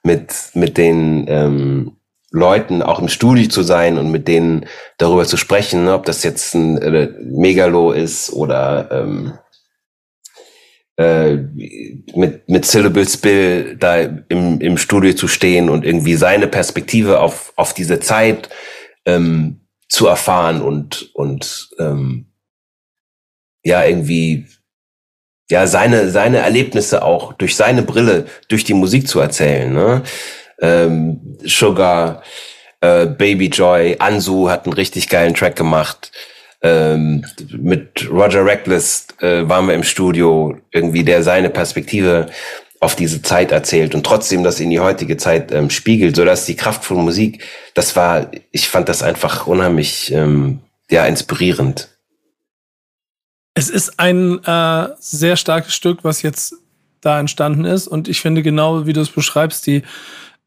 [0.03, 1.99] mit, mit den ähm,
[2.33, 4.67] Leuten auch im Studio zu sein und mit denen
[4.99, 9.35] darüber zu sprechen, ne, ob das jetzt ein äh, Megalo ist oder ähm,
[11.01, 11.39] äh,
[12.15, 17.55] mit, mit Syllable Spill da im, im Studio zu stehen und irgendwie seine Perspektive auf,
[17.57, 18.51] auf diese Zeit
[19.07, 22.27] ähm, zu erfahren und, und ähm,
[23.65, 24.45] ja, irgendwie
[25.51, 29.73] ja, seine, seine Erlebnisse auch durch seine Brille, durch die Musik zu erzählen.
[29.73, 30.03] Ne?
[30.61, 32.23] Ähm, Sugar,
[32.83, 36.13] äh, Baby Joy, Ansu hat einen richtig geilen Track gemacht.
[36.63, 42.27] Ähm, mit Roger Reckless äh, waren wir im Studio, irgendwie der seine Perspektive
[42.81, 46.47] auf diese Zeit erzählt und trotzdem das in die heutige Zeit ähm, spiegelt, so dass
[46.47, 47.45] die Kraft von Musik,
[47.75, 51.89] das war, ich fand das einfach unheimlich ähm, ja inspirierend.
[53.55, 56.55] Es ist ein äh, sehr starkes Stück, was jetzt
[57.01, 57.89] da entstanden ist.
[57.89, 59.83] Und ich finde genau, wie du es beschreibst, die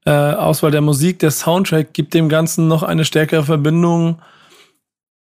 [0.06, 4.20] äh, Auswahl der Musik, der Soundtrack gibt dem Ganzen noch eine stärkere Verbindung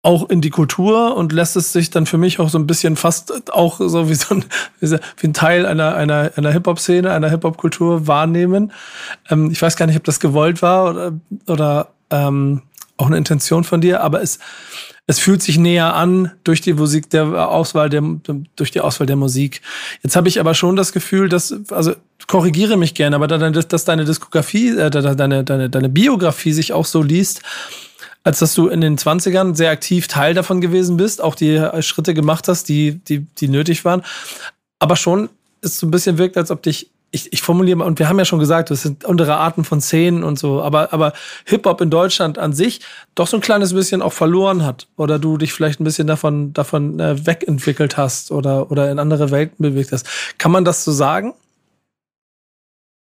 [0.08, 2.96] auch in die Kultur und lässt es sich dann für mich auch so ein bisschen
[2.96, 4.44] fast auch so wie so ein,
[4.80, 8.72] wie ein Teil einer, einer, einer Hip-Hop-Szene, einer Hip-Hop-Kultur wahrnehmen.
[9.28, 11.12] Ähm, ich weiß gar nicht, ob das gewollt war oder,
[11.46, 12.62] oder ähm,
[12.96, 14.38] auch eine Intention von dir, aber es,
[15.06, 18.02] es fühlt sich näher an durch die Musik der Auswahl der
[18.56, 19.60] durch die Auswahl der Musik.
[20.02, 21.92] Jetzt habe ich aber schon das Gefühl, dass also
[22.26, 26.86] korrigiere mich gerne, aber dass, dass deine Diskografie, äh, deine deine deine Biografie sich auch
[26.86, 27.42] so liest,
[28.28, 32.12] als dass du in den 20ern sehr aktiv Teil davon gewesen bist, auch die Schritte
[32.12, 34.02] gemacht hast, die die die nötig waren,
[34.78, 35.30] aber schon
[35.62, 38.18] es so ein bisschen wirkt, als ob dich ich, ich formuliere mal, und wir haben
[38.18, 41.14] ja schon gesagt, das sind andere Arten von Szenen und so, aber, aber
[41.46, 42.82] Hip-Hop in Deutschland an sich
[43.14, 44.88] doch so ein kleines bisschen auch verloren hat.
[44.98, 49.30] Oder du dich vielleicht ein bisschen davon, davon äh, wegentwickelt hast oder, oder in andere
[49.30, 50.06] Welten bewegt hast.
[50.36, 51.32] Kann man das so sagen?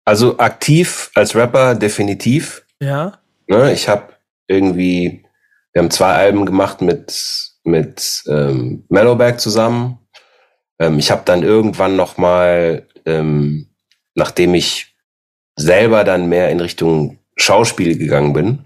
[0.04, 2.64] Also aktiv als Rapper definitiv.
[2.80, 3.18] Ja.
[3.46, 4.13] Ne, ich habe
[4.46, 5.24] irgendwie,
[5.72, 9.98] wir haben zwei Alben gemacht mit, mit ähm, Mellowback zusammen.
[10.78, 13.74] Ähm, ich habe dann irgendwann noch mal ähm,
[14.14, 14.94] nachdem ich
[15.56, 18.64] selber dann mehr in Richtung Schauspiel gegangen bin,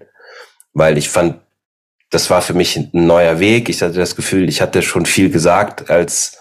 [0.72, 1.40] weil ich fand,
[2.10, 3.68] das war für mich ein neuer Weg.
[3.68, 6.38] Ich hatte das Gefühl, ich hatte schon viel gesagt als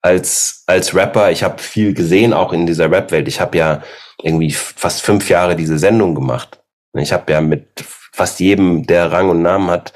[0.00, 1.32] als als Rapper.
[1.32, 3.26] Ich habe viel gesehen auch in dieser Rap-Welt.
[3.26, 3.82] Ich habe ja
[4.22, 6.60] irgendwie fast fünf Jahre diese Sendung gemacht.
[6.94, 7.84] Ich habe ja mit
[8.18, 9.92] fast jedem, der Rang und Namen hat,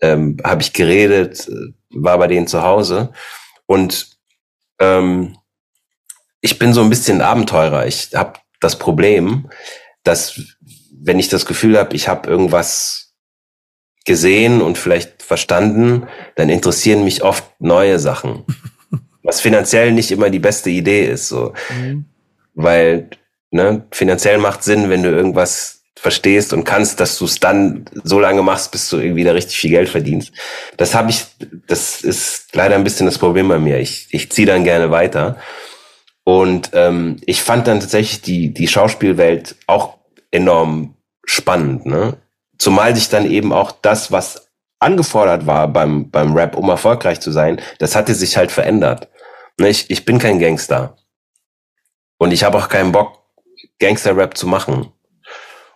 [0.00, 1.46] ähm, habe ich geredet,
[1.90, 3.12] war bei denen zu Hause
[3.66, 4.16] und
[4.80, 5.36] ähm,
[6.40, 7.86] ich bin so ein bisschen Abenteurer.
[7.86, 9.50] Ich habe das Problem,
[10.04, 10.40] dass
[10.90, 13.14] wenn ich das Gefühl habe, ich habe irgendwas
[14.06, 18.44] gesehen und vielleicht verstanden, dann interessieren mich oft neue Sachen.
[19.22, 21.52] Was finanziell nicht immer die beste Idee ist, so.
[21.68, 22.06] Mhm.
[22.54, 23.10] Weil,
[23.50, 28.20] ne, finanziell macht Sinn, wenn du irgendwas verstehst und kannst, dass du es dann so
[28.20, 30.32] lange machst, bis du irgendwie da richtig viel Geld verdienst.
[30.78, 31.26] Das habe ich,
[31.66, 33.78] das ist leider ein bisschen das Problem bei mir.
[33.78, 35.36] Ich, ich ziehe dann gerne weiter.
[36.24, 39.98] Und ähm, ich fand dann tatsächlich die, die Schauspielwelt auch
[40.30, 40.94] enorm
[41.26, 41.84] spannend.
[41.84, 42.16] Ne?
[42.56, 47.30] Zumal sich dann eben auch das, was angefordert war beim, beim Rap, um erfolgreich zu
[47.30, 49.08] sein, das hatte sich halt verändert.
[49.58, 49.68] Ne?
[49.68, 50.96] Ich, ich bin kein Gangster.
[52.16, 53.18] Und ich habe auch keinen Bock,
[53.78, 54.92] Gangster-Rap zu machen.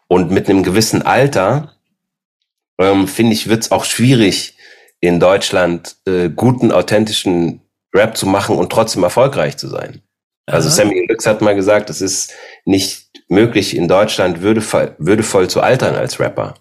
[0.08, 1.74] Und mit einem gewissen Alter,
[2.78, 4.56] ähm, finde ich, wird es auch schwierig,
[5.00, 7.60] in Deutschland äh, guten, authentischen
[7.94, 10.02] Rap zu machen und trotzdem erfolgreich zu sein.
[10.46, 12.32] Also Sammy Lux hat mal gesagt, es ist
[12.64, 16.54] nicht möglich, in Deutschland würdevoll, würdevoll zu altern als Rapper.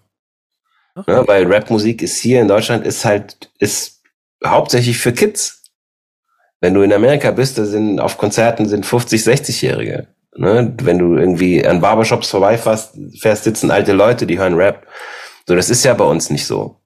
[0.96, 1.12] Okay.
[1.12, 4.02] Ja, weil Rapmusik ist hier in Deutschland ist halt, ist
[4.46, 5.64] hauptsächlich für Kids.
[6.62, 10.08] Wenn du in Amerika bist, da sind auf Konzerten sind 50, 60-Jährige.
[10.36, 10.74] Ne?
[10.82, 14.88] Wenn du irgendwie an Barbershops vorbeifährst, fährst, sitzen alte Leute, die hören Rap.
[15.48, 16.80] So, das ist ja bei uns nicht so.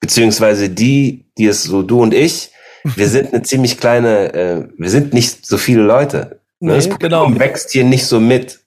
[0.00, 4.90] Beziehungsweise die, die es so du und ich, wir sind eine ziemlich kleine, äh, wir
[4.90, 6.40] sind nicht so viele Leute.
[6.60, 6.72] Ne?
[6.72, 7.38] Nee, das Publikum genau.
[7.38, 8.60] wächst hier nicht so mit.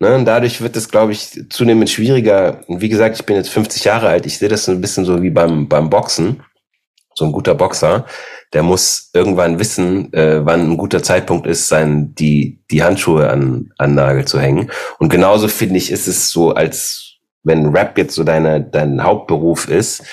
[0.00, 0.14] Ne?
[0.14, 2.60] Und dadurch wird es, glaube ich, zunehmend schwieriger.
[2.66, 4.26] Und wie gesagt, ich bin jetzt 50 Jahre alt.
[4.26, 6.42] Ich sehe das so ein bisschen so wie beim, beim Boxen.
[7.14, 8.06] So ein guter Boxer,
[8.52, 13.72] der muss irgendwann wissen, äh, wann ein guter Zeitpunkt ist, sein, die, die Handschuhe an,
[13.78, 14.70] an Nagel zu hängen.
[14.98, 19.68] Und genauso finde ich, ist es so, als wenn Rap jetzt so deine, dein Hauptberuf
[19.68, 20.04] ist,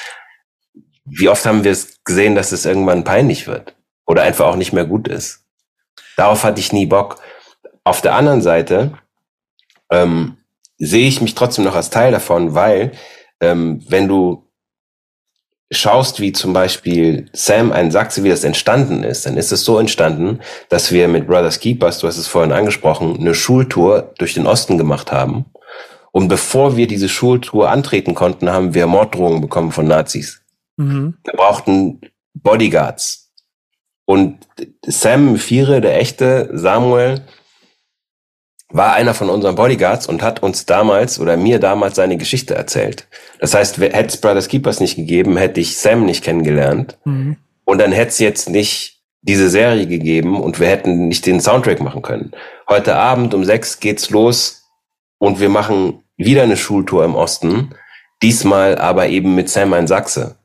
[1.06, 3.76] wie oft haben wir es gesehen, dass es irgendwann peinlich wird
[4.06, 5.44] oder einfach auch nicht mehr gut ist.
[6.18, 7.20] Darauf hatte ich nie Bock.
[7.84, 8.94] Auf der anderen Seite
[9.90, 10.38] ähm,
[10.78, 12.92] sehe ich mich trotzdem noch als Teil davon, weil
[13.40, 14.48] ähm, wenn du
[15.72, 19.80] schaust, wie zum Beispiel Sam ein Sachse, wie das entstanden ist, dann ist es so
[19.80, 24.48] entstanden, dass wir mit Brothers Keepers, du hast es vorhin angesprochen, eine Schultour durch den
[24.48, 25.46] Osten gemacht haben.
[26.12, 30.42] Und bevor wir diese Schultour antreten konnten, haben wir Morddrohungen bekommen von Nazis.
[30.76, 31.16] Mhm.
[31.24, 32.02] Wir brauchten
[32.34, 33.30] Bodyguards.
[34.06, 34.40] Und
[34.86, 37.22] Sam Vierer, der echte Samuel,
[38.72, 43.08] war einer von unseren Bodyguards und hat uns damals oder mir damals seine Geschichte erzählt.
[43.40, 46.98] Das heißt, hätte es Brothers Keepers nicht gegeben, hätte ich Sam nicht kennengelernt.
[47.06, 47.38] Mhm.
[47.66, 51.80] Und dann hätte es jetzt nicht diese Serie gegeben und wir hätten nicht den Soundtrack
[51.82, 52.32] machen können.
[52.68, 54.64] Heute Abend um sechs geht's los
[55.20, 57.76] und wir machen wieder eine Schultour im Osten.
[58.24, 60.38] Diesmal aber eben mit Sam ein Sachse.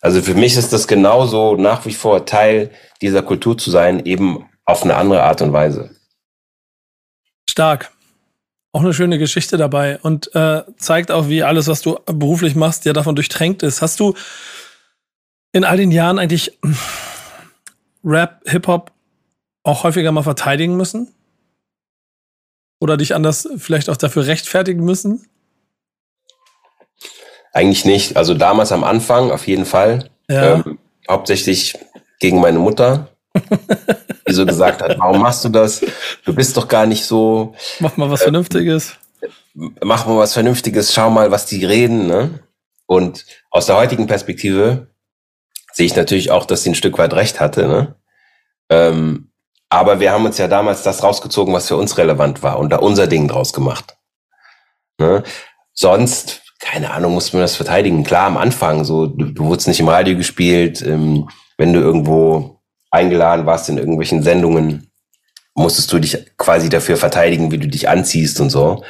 [0.00, 2.70] Also für mich ist das genauso nach wie vor Teil
[3.02, 5.95] dieser Kultur zu sein, eben auf eine andere Art und Weise.
[7.56, 7.90] Stark.
[8.72, 12.84] Auch eine schöne Geschichte dabei und äh, zeigt auch, wie alles, was du beruflich machst,
[12.84, 13.80] ja davon durchtränkt ist.
[13.80, 14.12] Hast du
[15.52, 16.58] in all den Jahren eigentlich
[18.04, 18.92] Rap, Hip-Hop
[19.62, 21.14] auch häufiger mal verteidigen müssen?
[22.78, 25.26] Oder dich anders vielleicht auch dafür rechtfertigen müssen?
[27.54, 28.18] Eigentlich nicht.
[28.18, 30.10] Also damals am Anfang auf jeden Fall.
[30.28, 30.56] Ja.
[30.56, 30.78] Ähm,
[31.08, 31.78] hauptsächlich
[32.20, 33.15] gegen meine Mutter
[34.28, 35.84] die so gesagt hat, warum machst du das?
[36.24, 37.54] Du bist doch gar nicht so.
[37.80, 38.96] Mach mal was äh, Vernünftiges.
[39.54, 42.06] Mach mal was Vernünftiges, schau mal, was die reden.
[42.06, 42.40] Ne?
[42.86, 44.88] Und aus der heutigen Perspektive
[45.72, 47.66] sehe ich natürlich auch, dass sie ein Stück weit recht hatte.
[47.66, 47.96] Ne?
[48.70, 49.30] Ähm,
[49.68, 52.76] aber wir haben uns ja damals das rausgezogen, was für uns relevant war und da
[52.76, 53.96] unser Ding draus gemacht.
[54.98, 55.22] Ne?
[55.72, 58.04] Sonst, keine Ahnung, mussten wir das verteidigen.
[58.04, 61.28] Klar, am Anfang, so, du, du wurdest nicht im Radio gespielt, ähm,
[61.58, 62.55] wenn du irgendwo
[62.96, 64.90] eingeladen warst in irgendwelchen Sendungen,
[65.54, 68.84] musstest du dich quasi dafür verteidigen, wie du dich anziehst und so.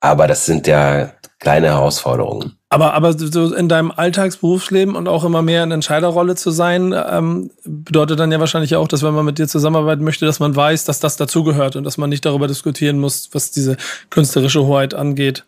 [0.00, 2.56] Aber das sind ja kleine Herausforderungen.
[2.68, 7.50] Aber, aber so in deinem Alltagsberufsleben und auch immer mehr in Entscheiderrolle zu sein, ähm,
[7.64, 10.84] bedeutet dann ja wahrscheinlich auch, dass wenn man mit dir zusammenarbeiten möchte, dass man weiß,
[10.84, 13.76] dass das dazugehört und dass man nicht darüber diskutieren muss, was diese
[14.10, 15.44] künstlerische Hoheit angeht,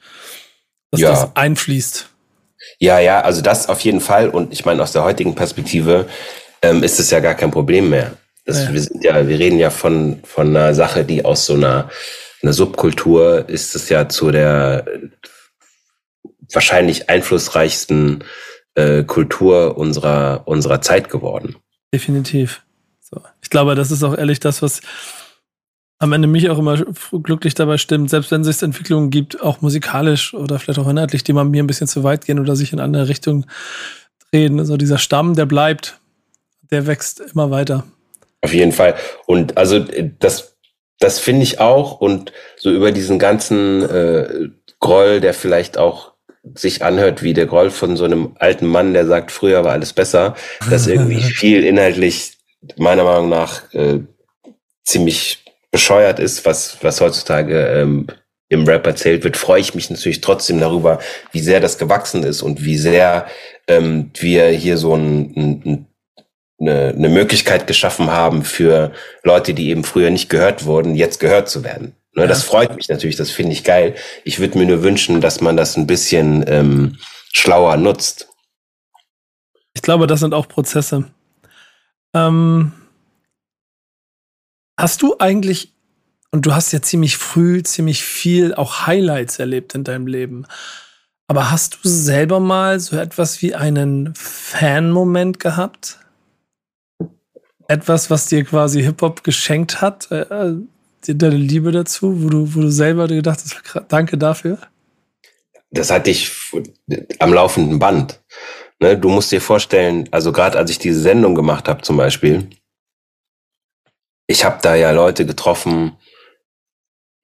[0.91, 1.11] dass ja.
[1.11, 2.09] das einfließt.
[2.79, 4.29] Ja, ja, also das auf jeden Fall.
[4.29, 6.07] Und ich meine, aus der heutigen Perspektive
[6.63, 8.17] ähm, ist es ja gar kein Problem mehr.
[8.45, 8.73] Das, ja.
[8.73, 11.91] Wir sind ja, wir reden ja von, von einer Sache, die aus so einer,
[12.43, 14.85] einer Subkultur ist es ja zu der
[16.53, 18.25] wahrscheinlich einflussreichsten
[18.75, 21.57] äh, Kultur unserer, unserer Zeit geworden.
[21.95, 22.63] Definitiv.
[23.01, 23.21] So.
[23.43, 24.81] Ich glaube, das ist auch ehrlich das, was
[25.99, 26.85] am Ende mich auch immer
[27.23, 31.33] glücklich dabei stimmt, selbst wenn es Entwicklungen gibt, auch musikalisch oder vielleicht auch inhaltlich, die
[31.33, 33.47] mal mir ein bisschen zu weit gehen oder sich in andere Richtungen
[34.33, 34.59] drehen.
[34.59, 36.01] Also dieser Stamm, der bleibt
[36.73, 37.85] der wächst immer weiter.
[38.41, 38.97] Auf jeden Fall.
[39.27, 39.79] Und also
[40.19, 40.57] das,
[40.99, 42.01] das finde ich auch.
[42.01, 44.49] Und so über diesen ganzen äh,
[44.81, 46.13] Groll, der vielleicht auch
[46.55, 49.93] sich anhört wie der Groll von so einem alten Mann, der sagt, früher war alles
[49.93, 50.35] besser,
[50.69, 52.33] dass irgendwie viel inhaltlich
[52.77, 54.01] meiner Meinung nach äh,
[54.85, 58.09] ziemlich bescheuert ist, was, was heutzutage ähm,
[58.49, 61.01] im Rap erzählt wird, freue ich mich natürlich trotzdem darüber,
[61.33, 63.27] wie sehr das gewachsen ist und wie sehr
[63.67, 65.33] ähm, wir hier so ein,
[65.65, 65.87] ein,
[66.63, 68.93] eine, eine Möglichkeit geschaffen haben für
[69.23, 71.95] Leute, die eben früher nicht gehört wurden, jetzt gehört zu werden.
[72.15, 72.29] Ne, ja.
[72.29, 73.95] Das freut mich natürlich, das finde ich geil.
[74.25, 76.99] Ich würde mir nur wünschen, dass man das ein bisschen ähm,
[77.33, 78.29] schlauer nutzt.
[79.75, 81.11] Ich glaube, das sind auch Prozesse.
[82.15, 82.73] Ähm,
[84.79, 85.73] hast du eigentlich,
[86.31, 90.47] und du hast ja ziemlich früh, ziemlich viel auch Highlights erlebt in deinem Leben,
[91.27, 95.99] aber hast du selber mal so etwas wie einen Fan-Moment gehabt?
[97.73, 100.11] Etwas, was dir quasi Hip-Hop geschenkt hat?
[100.11, 100.57] Äh, äh
[101.07, 104.59] deine Liebe dazu, wo du, wo du selber gedacht hast, danke dafür?
[105.73, 106.31] Das hatte ich
[107.19, 108.21] am laufenden Band.
[108.79, 112.49] Ne, du musst dir vorstellen, also gerade als ich diese Sendung gemacht habe zum Beispiel,
[114.27, 115.97] ich habe da ja Leute getroffen,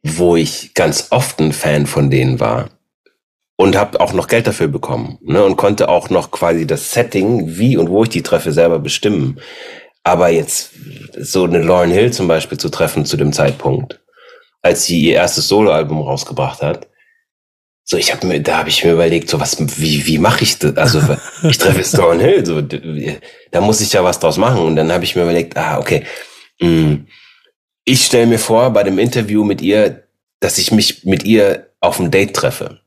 [0.02, 2.70] wo ich ganz oft ein Fan von denen war
[3.56, 7.58] und habe auch noch Geld dafür bekommen ne, und konnte auch noch quasi das Setting,
[7.58, 9.40] wie und wo ich die treffe, selber bestimmen.
[10.08, 10.70] Aber jetzt
[11.18, 14.00] so eine Lauren Hill zum Beispiel zu treffen zu dem Zeitpunkt,
[14.62, 16.88] als sie ihr erstes Soloalbum rausgebracht hat,
[17.84, 20.58] so ich habe mir, da habe ich mir überlegt, so was, wie wie mache ich
[20.58, 20.78] das?
[20.78, 21.02] Also
[21.42, 24.62] ich treffe jetzt Lauren Hill, so da muss ich ja was draus machen.
[24.62, 26.04] Und dann habe ich mir überlegt, ah okay,
[26.58, 27.06] mh, hm,
[27.84, 30.04] ich stelle mir vor bei dem Interview mit ihr,
[30.40, 32.80] dass ich mich mit ihr auf ein Date treffe.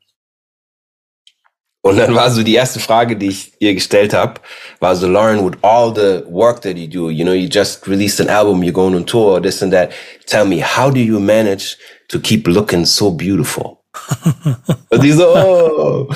[1.83, 4.35] Und dann war so die erste Frage, die ich ihr gestellt habe,
[4.79, 8.21] war so, Lauren, with all the work that you do, you know, you just released
[8.21, 9.91] an album, you're going on tour, this and that.
[10.27, 11.77] Tell me, how do you manage
[12.09, 13.79] to keep looking so beautiful?
[14.89, 16.07] und die so, oh.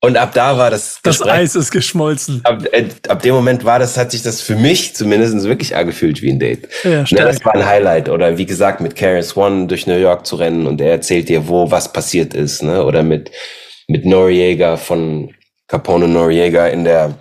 [0.00, 2.40] Und ab da war das Das Eis ist geschmolzen.
[2.44, 6.22] Ab, äh, ab dem Moment war das, hat sich das für mich zumindest wirklich angefühlt
[6.22, 6.68] wie ein Date.
[6.84, 7.20] Ja, stark.
[7.20, 8.08] Ne, das war ein Highlight.
[8.08, 11.48] Oder wie gesagt, mit Karis One durch New York zu rennen und er erzählt dir,
[11.48, 12.62] wo was passiert ist.
[12.62, 12.84] Ne?
[12.84, 13.32] Oder mit
[13.88, 15.34] mit Noriega von
[15.66, 17.18] Capone Noriega in der,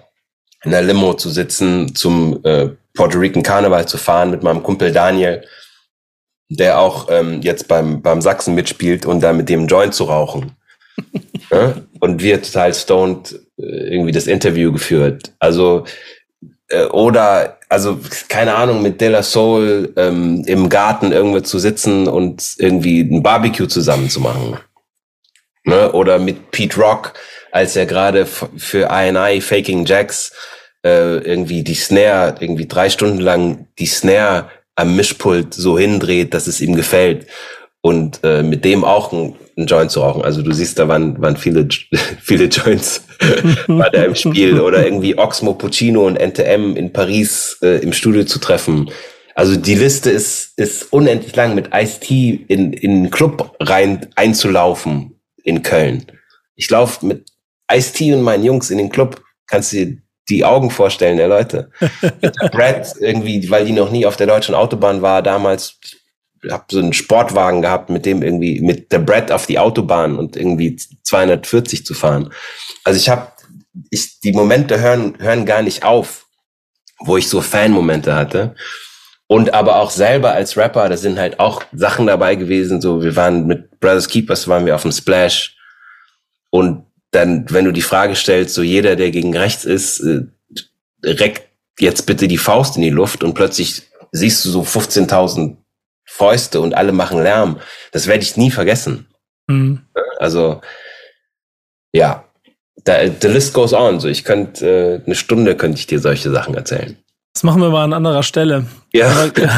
[0.63, 4.91] in der Limo zu sitzen, zum äh, Puerto Rican Karneval zu fahren mit meinem Kumpel
[4.91, 5.43] Daniel,
[6.49, 10.51] der auch ähm, jetzt beim, beim Sachsen mitspielt und da mit dem Joint zu rauchen.
[11.51, 11.76] ja?
[11.99, 15.34] Und wir total stoned äh, irgendwie das Interview geführt.
[15.39, 15.86] Also,
[16.70, 17.99] äh, oder, also,
[18.30, 23.24] keine Ahnung, mit De La Soul ähm, im Garten irgendwo zu sitzen und irgendwie ein
[23.24, 24.57] Barbecue zusammen zu machen.
[25.68, 25.91] Ne?
[25.91, 27.13] Oder mit Pete Rock,
[27.51, 30.32] als er gerade für INI Faking Jacks
[30.86, 36.47] äh, irgendwie die Snare, irgendwie drei Stunden lang die Snare am Mischpult so hindreht, dass
[36.47, 37.28] es ihm gefällt.
[37.82, 40.24] Und äh, mit dem auch ein, ein Joint zu rauchen.
[40.24, 41.68] Also du siehst, da waren, waren viele,
[42.22, 43.03] viele Joints
[43.68, 44.61] war da im Spiel.
[44.61, 48.89] Oder irgendwie Oxmo Puccino und NTM in Paris äh, im Studio zu treffen.
[49.36, 55.16] Also die Liste ist, ist unendlich lang, mit Ice-T in, in einen Club rein einzulaufen
[55.47, 56.05] in Köln.
[56.55, 57.31] Ich laufe mit
[57.71, 59.21] Ice-T und meinen Jungs in den Club.
[59.47, 59.97] Kannst du dir
[60.29, 61.71] die Augen vorstellen der Leute.
[62.51, 65.79] Brad irgendwie, weil die noch nie auf der deutschen Autobahn war, damals
[66.51, 70.35] habe so einen Sportwagen gehabt, mit dem irgendwie mit der Brad auf die Autobahn und
[70.35, 72.31] irgendwie 240 zu fahren.
[72.83, 73.31] Also ich habe
[73.89, 76.25] ich die Momente hören hören gar nicht auf,
[76.99, 78.55] wo ich so Fan-Momente hatte.
[79.28, 82.80] Und aber auch selber als Rapper, da sind halt auch Sachen dabei gewesen.
[82.80, 85.57] So, wir waren mit Brothers Keepers, waren wir auf dem Splash.
[86.49, 90.23] Und dann, wenn du die Frage stellst, so jeder, der gegen rechts ist, äh,
[91.03, 91.43] reckt
[91.80, 95.57] jetzt bitte die Faust in die Luft und plötzlich siehst du so 15.000
[96.05, 97.59] Fäuste und alle machen Lärm.
[97.91, 99.07] Das werde ich nie vergessen.
[99.47, 99.82] Mhm.
[100.19, 100.61] Also,
[101.91, 102.23] ja,
[102.84, 103.99] da, the list goes on.
[103.99, 106.97] So, ich könnte, äh, eine Stunde könnte ich dir solche Sachen erzählen.
[107.38, 108.65] Das machen wir mal an anderer Stelle.
[108.93, 109.11] Ja.
[109.11, 109.29] Aber,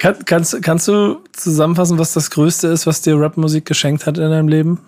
[0.00, 4.28] kann, kannst, kannst du zusammenfassen, was das Größte ist, was dir Rapmusik geschenkt hat in
[4.28, 4.80] deinem Leben?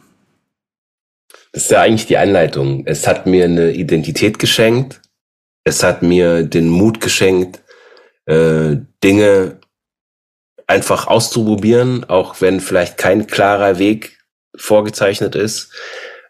[1.52, 2.82] Das ist ja eigentlich die Einleitung.
[2.86, 5.00] Es hat mir eine Identität geschenkt.
[5.62, 7.62] Es hat mir den Mut geschenkt,
[8.26, 9.60] äh, Dinge
[10.66, 14.18] einfach auszuprobieren, auch wenn vielleicht kein klarer Weg
[14.56, 15.70] vorgezeichnet ist.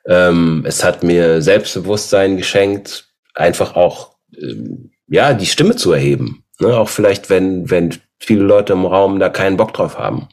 [0.06, 6.44] Ähm, es hat mir Selbstbewusstsein geschenkt, einfach auch ähm, ja die Stimme zu erheben.
[6.60, 6.76] Ne?
[6.76, 10.28] Auch vielleicht, wenn, wenn viele Leute im Raum da keinen Bock drauf haben.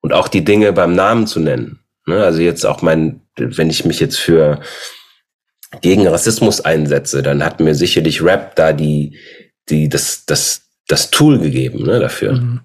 [0.00, 1.80] Und auch die Dinge beim Namen zu nennen.
[2.06, 2.22] Ne?
[2.22, 4.60] Also jetzt auch mein, wenn ich mich jetzt für
[5.80, 9.18] gegen Rassismus einsetze, dann hat mir sicherlich Rap da die,
[9.68, 12.32] die, das, das, das Tool gegeben ne, dafür.
[12.32, 12.60] Mhm.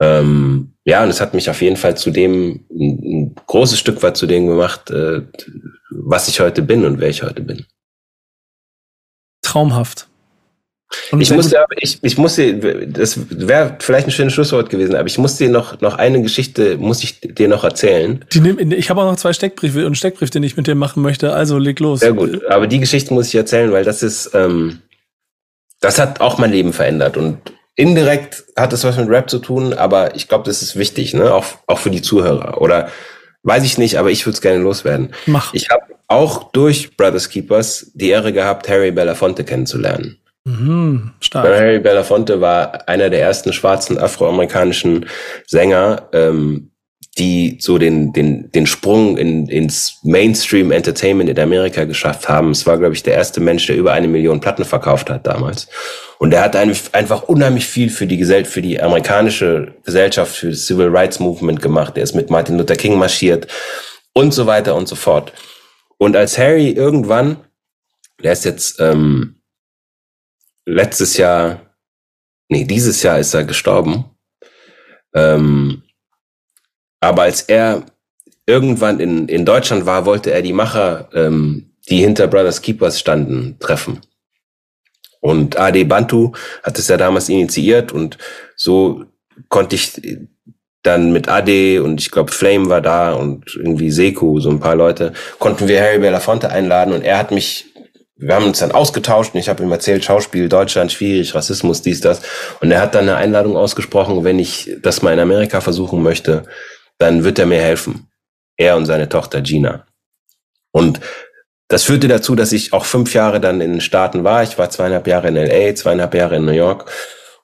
[0.00, 4.02] Ähm, ja, und es hat mich auf jeden Fall zu dem, ein, ein großes Stück
[4.02, 5.22] weit zu dem gemacht, äh,
[5.90, 7.66] was ich heute bin und wer ich heute bin
[9.50, 10.06] traumhaft.
[11.12, 15.18] Und ich musste, ich, ich musste, das wäre vielleicht ein schönes Schlusswort gewesen, aber ich
[15.18, 18.24] muss dir noch, noch eine Geschichte, muss ich dir noch erzählen.
[18.32, 20.74] Die nehm, ich habe auch noch zwei Steckbriefe und einen Steckbrief, den ich mit dir
[20.74, 22.00] machen möchte, also leg los.
[22.00, 24.80] Sehr gut, aber die Geschichte muss ich erzählen, weil das ist, ähm,
[25.80, 27.38] das hat auch mein Leben verändert und
[27.76, 31.32] indirekt hat es was mit Rap zu tun, aber ich glaube, das ist wichtig, ne,
[31.32, 32.88] auch, auch für die Zuhörer oder
[33.42, 35.12] weiß ich nicht, aber ich würde es gerne loswerden.
[35.26, 35.54] Mach.
[35.54, 40.18] Ich habe auch durch Brothers Keepers die Ehre gehabt, Harry Belafonte kennenzulernen.
[40.44, 41.46] Mhm, stark.
[41.46, 45.06] Harry Belafonte war einer der ersten schwarzen afroamerikanischen
[45.46, 46.70] Sänger, ähm,
[47.18, 52.50] die so den, den, den Sprung in, ins Mainstream Entertainment in Amerika geschafft haben.
[52.52, 55.68] Es war, glaube ich, der erste Mensch, der über eine Million Platten verkauft hat damals.
[56.18, 60.66] Und er hat einfach unheimlich viel für die Gesellschaft, für die amerikanische Gesellschaft, für das
[60.66, 61.96] Civil Rights Movement gemacht.
[61.96, 63.48] Er ist mit Martin Luther King marschiert
[64.12, 65.32] und so weiter und so fort.
[65.98, 67.38] Und als Harry irgendwann,
[68.22, 69.40] der ist jetzt ähm,
[70.64, 71.74] letztes Jahr,
[72.48, 74.04] nee, dieses Jahr ist er gestorben.
[75.14, 75.82] Ähm,
[77.00, 77.84] aber als er
[78.46, 83.56] irgendwann in, in Deutschland war, wollte er die Macher, ähm, die hinter Brothers Keepers standen,
[83.58, 84.00] treffen.
[85.20, 86.32] Und AD Bantu
[86.62, 88.16] hat es ja damals initiiert und
[88.56, 89.04] so
[89.48, 90.00] konnte ich
[90.82, 94.76] dann mit AD und ich glaube Flame war da und irgendwie Seku, so ein paar
[94.76, 97.66] Leute, konnten wir Harry Belafonte einladen und er hat mich,
[98.16, 102.00] wir haben uns dann ausgetauscht und ich habe ihm erzählt, Schauspiel, Deutschland, schwierig, Rassismus, dies,
[102.00, 102.22] das.
[102.60, 106.44] Und er hat dann eine Einladung ausgesprochen, wenn ich das mal in Amerika versuchen möchte,
[107.00, 108.06] dann wird er mir helfen.
[108.56, 109.86] Er und seine Tochter Gina.
[110.70, 111.00] Und
[111.68, 114.42] das führte dazu, dass ich auch fünf Jahre dann in den Staaten war.
[114.42, 116.90] Ich war zweieinhalb Jahre in LA, zweieinhalb Jahre in New York.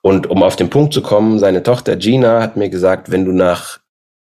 [0.02, 3.32] Und um auf den Punkt zu kommen, seine Tochter Gina hat mir gesagt, wenn du
[3.32, 3.80] nach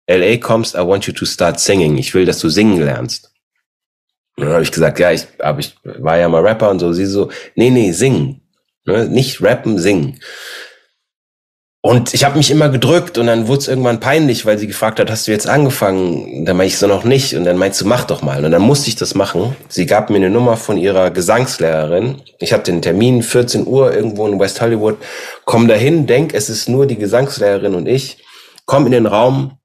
[0.09, 1.97] LA kommst, I want you to start singing.
[1.97, 3.33] Ich will, dass du singen lernst.
[4.37, 6.93] Und dann habe ich gesagt, ja, ich, aber ich war ja mal Rapper und so.
[6.93, 8.41] Sie so, nee, nee, singen.
[8.85, 9.07] Ne?
[9.07, 10.19] Nicht rappen, singen.
[11.83, 15.01] Und ich habe mich immer gedrückt und dann wurde es irgendwann peinlich, weil sie gefragt
[15.01, 16.45] hat, hast du jetzt angefangen?
[16.45, 17.35] dann meinte ich so noch nicht.
[17.35, 18.45] Und dann meinst du, mach doch mal.
[18.45, 19.57] Und dann musste ich das machen.
[19.69, 22.21] Sie gab mir eine Nummer von ihrer Gesangslehrerin.
[22.39, 24.99] Ich hatte den Termin, 14 Uhr irgendwo in West Hollywood.
[25.47, 28.23] Komm dahin, denk, es ist nur die Gesangslehrerin und ich.
[28.67, 29.59] Komm in den Raum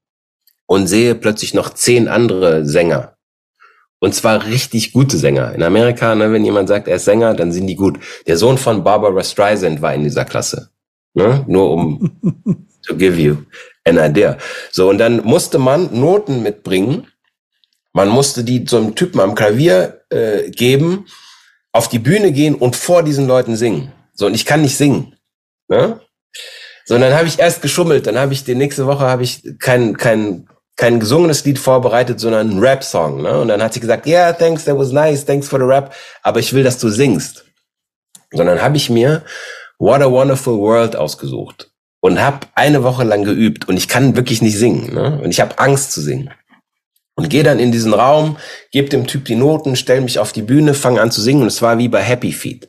[0.64, 3.16] und sehe plötzlich noch zehn andere Sänger.
[4.00, 5.52] Und zwar richtig gute Sänger.
[5.52, 7.98] In Amerika, ne, wenn jemand sagt, er ist Sänger, dann sind die gut.
[8.26, 10.70] Der Sohn von Barbara Streisand war in dieser Klasse.
[11.16, 11.44] Ne?
[11.48, 12.10] Nur um
[12.86, 13.38] to give you
[13.84, 14.36] an idea.
[14.70, 17.08] So, und dann musste man Noten mitbringen.
[17.94, 21.06] Man musste die so einem Typen am Klavier äh, geben,
[21.72, 23.92] auf die Bühne gehen und vor diesen Leuten singen.
[24.12, 25.16] So, und ich kann nicht singen.
[25.68, 26.00] Ne?
[26.84, 28.06] So, und dann habe ich erst geschummelt.
[28.06, 30.46] Dann habe ich die nächste Woche habe ich kein, kein,
[30.76, 33.22] kein gesungenes Lied vorbereitet, sondern einen Rap-Song.
[33.22, 33.40] Ne?
[33.40, 36.40] Und dann hat sie gesagt, yeah, thanks, that was nice, thanks for the rap, aber
[36.40, 37.46] ich will, dass du singst.
[38.32, 39.24] Sondern habe ich mir
[39.78, 41.70] What a Wonderful World ausgesucht
[42.00, 45.20] und habe eine Woche lang geübt und ich kann wirklich nicht singen ne?
[45.22, 46.30] und ich habe Angst zu singen.
[47.18, 48.36] Und gehe dann in diesen Raum,
[48.72, 51.48] gebe dem Typ die Noten, stell mich auf die Bühne, fange an zu singen und
[51.48, 52.68] es war wie bei Happy Feet.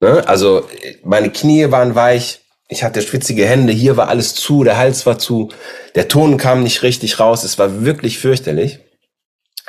[0.00, 0.26] Ne?
[0.26, 0.66] Also
[1.02, 5.18] meine Knie waren weich, ich hatte schwitzige Hände, hier war alles zu, der Hals war
[5.18, 5.50] zu,
[5.94, 8.78] der Ton kam nicht richtig raus, es war wirklich fürchterlich.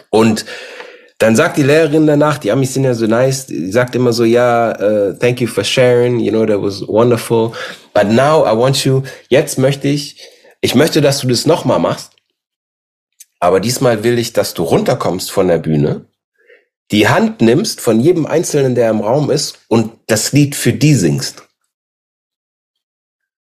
[0.09, 0.45] Und
[1.17, 4.25] dann sagt die Lehrerin danach, die Amis sind ja so nice, die sagt immer so,
[4.25, 7.53] ja, uh, thank you for sharing, you know, that was wonderful.
[7.93, 10.21] But now I want you, jetzt möchte ich,
[10.59, 12.11] ich möchte, dass du das nochmal machst.
[13.39, 16.05] Aber diesmal will ich, dass du runterkommst von der Bühne,
[16.91, 20.95] die Hand nimmst von jedem Einzelnen, der im Raum ist und das Lied für die
[20.95, 21.43] singst.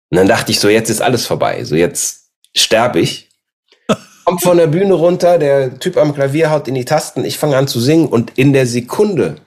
[0.09, 1.63] Und dann dachte ich so, jetzt ist alles vorbei.
[1.63, 3.26] So jetzt sterbe ich
[4.27, 7.55] kommt von der Bühne runter, der Typ am Klavier haut in die Tasten, ich fange
[7.55, 9.37] an zu singen und in der Sekunde,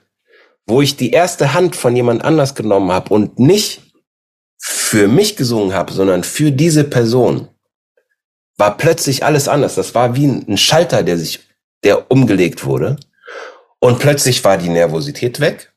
[0.65, 3.83] wo ich die erste Hand von jemand anders genommen habe und nicht
[4.57, 7.47] für mich gesungen habe, sondern für diese Person,
[8.57, 9.75] war plötzlich alles anders.
[9.75, 11.41] Das war wie ein Schalter, der sich,
[11.83, 12.97] der umgelegt wurde.
[13.77, 15.73] Und plötzlich war die Nervosität weg.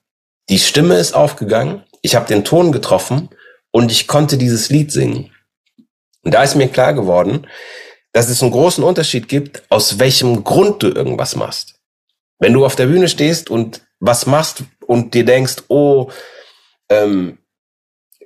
[0.48, 1.82] Die Stimme ist aufgegangen.
[2.00, 3.28] Ich habe den Ton getroffen
[3.70, 5.30] und ich konnte dieses Lied singen.
[6.22, 7.46] Und da ist mir klar geworden,
[8.15, 11.75] dass es einen großen Unterschied gibt, aus welchem Grund du irgendwas machst.
[12.39, 16.11] Wenn du auf der Bühne stehst und was machst und dir denkst, oh,
[16.89, 17.39] ähm,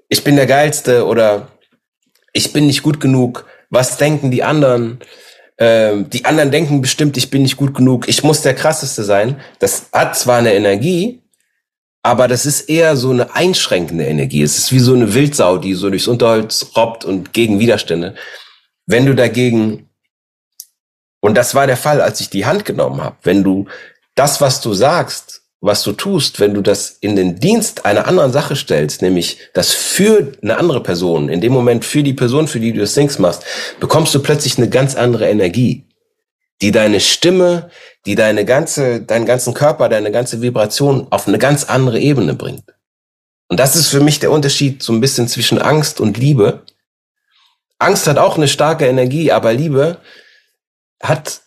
[0.09, 1.49] ich bin der Geilste oder
[2.34, 5.01] ich bin nicht gut genug, was denken die anderen?
[5.57, 9.41] Ähm, die anderen denken bestimmt, ich bin nicht gut genug, ich muss der Krasseste sein.
[9.59, 11.22] Das hat zwar eine Energie,
[12.03, 14.43] aber das ist eher so eine einschränkende Energie.
[14.43, 18.14] Es ist wie so eine Wildsau, die so durchs Unterholz robbt und gegen Widerstände.
[18.89, 19.86] Wenn du dagegen,
[21.20, 23.66] und das war der Fall, als ich die Hand genommen habe, wenn du
[24.14, 28.32] das, was du sagst, was du tust, wenn du das in den Dienst einer anderen
[28.32, 32.61] Sache stellst, nämlich das für eine andere Person, in dem Moment für die Person, für
[32.61, 33.45] die du das Sings machst,
[33.78, 35.84] bekommst du plötzlich eine ganz andere Energie,
[36.62, 37.70] die deine Stimme,
[38.07, 42.64] die deine ganze, deinen ganzen Körper, deine ganze Vibration auf eine ganz andere Ebene bringt.
[43.49, 46.62] Und das ist für mich der Unterschied so ein bisschen zwischen Angst und Liebe.
[47.78, 50.00] Angst hat auch eine starke Energie, aber Liebe
[51.02, 51.42] hat,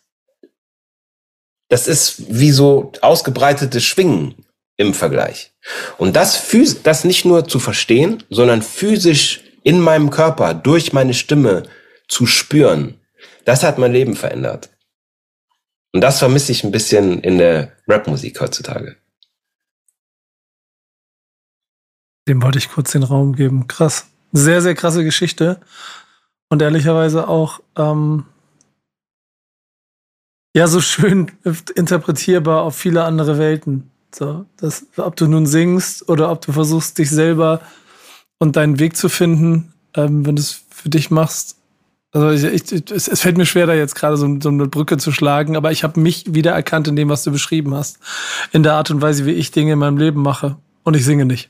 [1.69, 4.45] das ist wie so ausgebreitete Schwingen
[4.77, 5.51] im Vergleich.
[5.97, 6.47] Und das,
[6.83, 11.63] das nicht nur zu verstehen, sondern physisch in meinem Körper durch meine Stimme
[12.07, 13.01] zu spüren,
[13.45, 14.69] Das hat mein Leben verändert.
[15.93, 18.97] Und das vermisse ich ein bisschen in der Rapmusik heutzutage.
[22.27, 23.67] Dem wollte ich kurz den Raum geben.
[23.67, 24.07] Krass.
[24.31, 25.59] Sehr, sehr krasse Geschichte.
[26.51, 28.25] Und ehrlicherweise auch, ähm,
[30.53, 31.31] ja, so schön
[31.75, 33.89] interpretierbar auf viele andere Welten.
[34.13, 37.61] So, das, ob du nun singst oder ob du versuchst, dich selber
[38.37, 41.55] und deinen Weg zu finden, ähm, wenn du es für dich machst.
[42.11, 44.97] Also ich, ich, es, es, fällt mir schwer, da jetzt gerade so, so, eine Brücke
[44.97, 47.99] zu schlagen, aber ich habe mich wiedererkannt in dem, was du beschrieben hast.
[48.51, 50.57] In der Art und Weise, wie ich Dinge in meinem Leben mache.
[50.83, 51.49] Und ich singe nicht.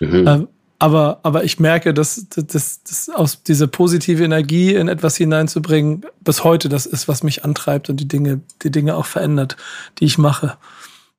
[0.00, 0.26] Mhm.
[0.26, 0.48] Ähm,
[0.82, 6.42] aber, aber ich merke, dass, dass, dass aus diese positive Energie in etwas hineinzubringen, bis
[6.42, 9.56] heute das ist, was mich antreibt und die Dinge, die Dinge auch verändert,
[10.00, 10.56] die ich mache.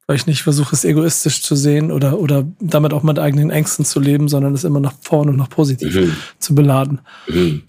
[0.06, 3.86] Weil ich nicht versuche, es egoistisch zu sehen oder, oder damit auch mit eigenen Ängsten
[3.86, 6.18] zu leben, sondern es immer nach vorne und nach positiv mhm.
[6.40, 7.00] zu beladen.
[7.30, 7.64] Mhm.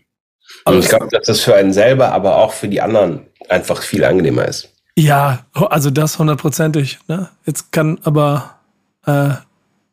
[0.65, 4.05] Und ich glaube, dass das für einen selber, aber auch für die anderen einfach viel
[4.05, 4.69] angenehmer ist.
[4.97, 6.99] Ja, also das hundertprozentig.
[7.07, 7.29] Ne?
[7.47, 8.57] Jetzt kann aber
[9.07, 9.35] äh,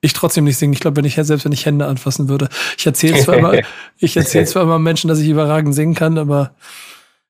[0.02, 0.74] ich trotzdem nicht singen.
[0.74, 2.50] Ich glaube, wenn ich selbst wenn ich Hände anfassen würde.
[2.78, 3.54] Ich erzähle zwar immer,
[3.98, 6.56] ich erzähle zwar immer Menschen, dass ich überragend singen kann, aber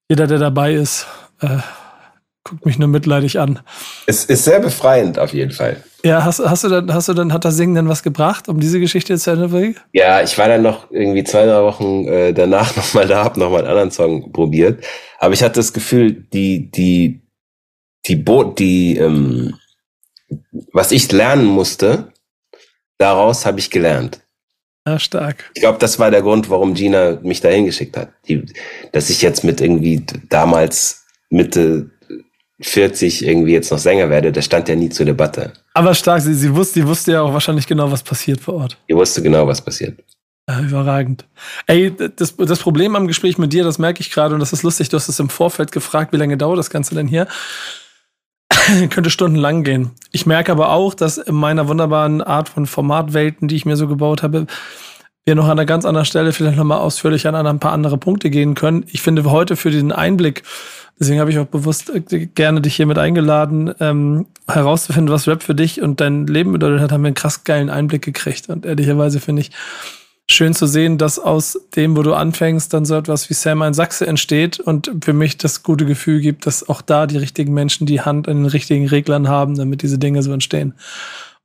[0.10, 1.06] jeder, der dabei ist,
[1.42, 1.58] äh,
[2.44, 3.60] guckt mich nur mitleidig an.
[4.08, 5.84] Es ist sehr befreiend auf jeden Fall.
[6.04, 8.60] Ja, hast, hast du dann, hast du dann, hat das Singen denn was gebracht, um
[8.60, 9.76] diese Geschichte zu Ende bringen?
[9.94, 13.60] Ja, ich war dann noch irgendwie zwei, drei Wochen äh, danach nochmal da, hab nochmal
[13.60, 14.84] einen anderen Song probiert.
[15.20, 17.22] Aber ich hatte das Gefühl, die, die,
[18.08, 19.56] die Boot, die, ähm,
[20.74, 22.11] was ich lernen musste,
[23.02, 24.22] daraus habe ich gelernt.
[24.88, 25.52] Ja, stark.
[25.54, 28.10] Ich glaube, das war der Grund, warum Gina mich dahin geschickt hat.
[28.28, 28.46] Die,
[28.94, 31.92] dass ich jetzt mit irgendwie damals Mitte
[32.62, 35.54] 40 irgendwie jetzt noch Sänger werde, das stand ja nie zur Debatte.
[35.74, 38.78] Aber stark, sie, sie, wusste, sie wusste ja auch wahrscheinlich genau, was passiert vor Ort.
[38.88, 40.00] Sie wusste genau, was passiert.
[40.50, 41.26] Ja, überragend.
[41.68, 44.64] Ey, das, das Problem am Gespräch mit dir, das merke ich gerade und das ist
[44.64, 47.28] lustig, du hast es im Vorfeld gefragt, wie lange dauert das Ganze denn hier?
[48.90, 49.92] könnte stundenlang gehen.
[50.12, 53.88] Ich merke aber auch, dass in meiner wunderbaren Art von Formatwelten, die ich mir so
[53.88, 54.48] gebaut habe,
[55.24, 58.30] wir noch an einer ganz anderen Stelle vielleicht nochmal ausführlich an ein paar andere Punkte
[58.30, 58.86] gehen können.
[58.88, 60.42] Ich finde heute für diesen Einblick,
[61.00, 65.44] deswegen habe ich auch bewusst äh, gerne dich hier mit eingeladen, ähm, herauszufinden, was Rap
[65.44, 68.50] für dich und dein Leben bedeutet hat, haben wir einen krass geilen Einblick gekriegt.
[68.50, 69.52] Und ehrlicherweise finde ich,
[70.34, 73.74] schön zu sehen, dass aus dem, wo du anfängst, dann so etwas wie Sam in
[73.74, 77.86] Sachse entsteht und für mich das gute Gefühl gibt, dass auch da die richtigen Menschen
[77.86, 80.74] die Hand an den richtigen Reglern haben, damit diese Dinge so entstehen.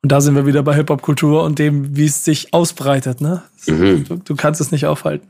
[0.03, 3.21] Und da sind wir wieder bei Hip-Hop-Kultur und dem, wie es sich ausbreitet.
[3.21, 3.43] Ne?
[3.67, 4.05] Mhm.
[4.05, 5.29] Du, du kannst es nicht aufhalten.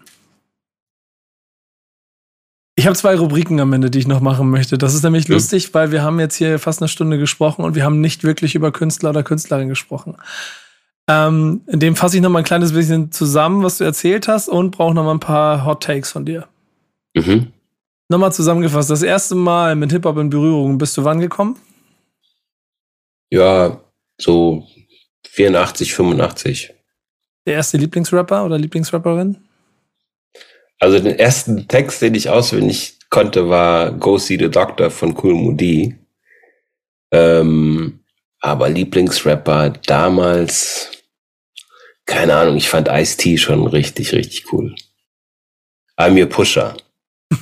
[2.78, 4.76] Ich habe zwei Rubriken am Ende, die ich noch machen möchte.
[4.76, 5.34] Das ist nämlich mhm.
[5.34, 8.54] lustig, weil wir haben jetzt hier fast eine Stunde gesprochen und wir haben nicht wirklich
[8.54, 10.16] über Künstler oder Künstlerin gesprochen.
[11.08, 14.48] Ähm, in dem fasse ich noch mal ein kleines bisschen zusammen, was du erzählt hast
[14.48, 16.48] und brauche noch mal ein paar Hot Takes von dir.
[17.14, 17.52] Mhm.
[18.08, 21.56] Nochmal zusammengefasst, das erste Mal mit Hip-Hop in Berührung, bist du wann gekommen?
[23.30, 23.80] Ja,
[24.20, 24.64] so
[25.28, 26.72] 84, 85.
[27.46, 29.36] Der erste Lieblingsrapper oder Lieblingsrapperin?
[30.78, 35.34] Also den ersten Text, den ich auswendig konnte, war Go See the Doctor von Cool
[35.34, 35.96] Moody.
[37.12, 38.00] Ähm,
[38.40, 40.90] aber Lieblingsrapper damals,
[42.06, 44.74] keine Ahnung, ich fand Ice-T schon richtig, richtig cool.
[45.98, 46.76] I'm your Pusher.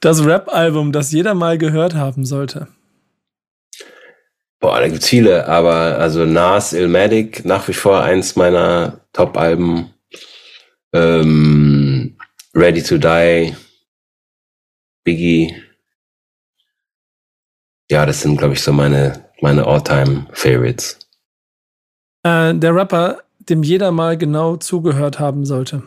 [0.00, 2.68] das Rap-Album, das jeder mal gehört haben sollte.
[4.60, 9.94] Boah, da gibt's viele, aber also Nas, Illmatic, nach wie vor eins meiner Top-Alben.
[10.92, 12.16] Ähm,
[12.54, 13.56] Ready to Die,
[15.02, 15.56] Biggie.
[17.90, 20.99] Ja, das sind, glaube ich, so meine, meine All-Time-Favorites.
[22.22, 25.82] Äh, der Rapper, dem jeder mal genau zugehört haben sollte.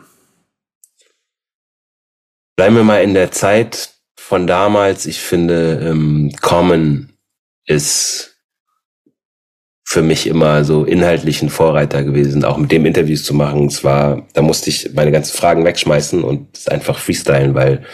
[2.56, 5.06] Bleiben wir mal in der Zeit von damals.
[5.06, 7.10] Ich finde, ähm, Common
[7.66, 8.36] ist
[9.86, 13.66] für mich immer so inhaltlich ein Vorreiter gewesen, auch mit dem Interviews zu machen.
[13.66, 17.84] Es war, da musste ich meine ganzen Fragen wegschmeißen und einfach freestylen, weil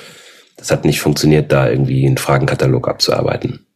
[0.57, 3.67] das hat nicht funktioniert, da irgendwie einen Fragenkatalog abzuarbeiten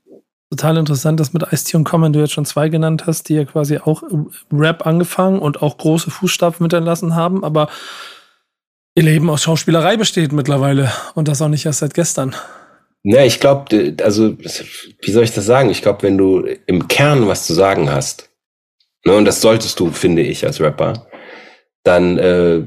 [0.56, 3.44] total interessant, dass mit Ice-T und Common du jetzt schon zwei genannt hast, die ja
[3.44, 4.02] quasi auch
[4.52, 7.68] Rap angefangen und auch große Fußstapfen hinterlassen haben, aber
[8.94, 12.34] ihr Leben aus Schauspielerei besteht mittlerweile und das auch nicht erst seit gestern.
[13.02, 15.70] Ne, ich glaube, also, wie soll ich das sagen?
[15.70, 18.30] Ich glaube, wenn du im Kern was zu sagen hast,
[19.04, 21.06] ne, und das solltest du, finde ich, als Rapper,
[21.82, 22.62] dann äh,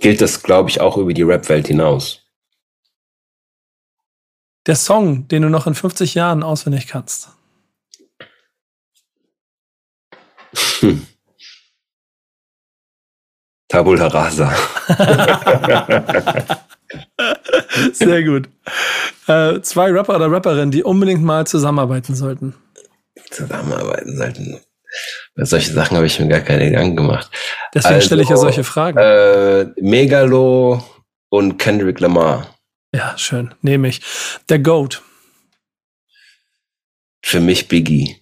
[0.00, 2.25] gilt das, glaube ich, auch über die Rap-Welt hinaus
[4.66, 7.30] der Song, den du noch in 50 Jahren auswendig kannst?
[10.80, 11.06] Hm.
[13.68, 14.52] Tabula rasa.
[17.92, 18.48] Sehr gut.
[19.26, 22.54] Äh, zwei Rapper oder Rapperinnen, die unbedingt mal zusammenarbeiten sollten.
[23.30, 24.60] Zusammenarbeiten sollten.
[25.34, 27.30] Bei solche Sachen habe ich mir gar keine Gedanken gemacht.
[27.74, 28.98] Deswegen also, stelle ich ja solche Fragen.
[28.98, 30.82] Äh, Megalo
[31.28, 32.55] und Kendrick Lamar.
[32.96, 33.54] Ja, schön.
[33.60, 34.00] Nehme ich.
[34.48, 35.02] Der Goat.
[37.22, 38.16] Für mich Biggie.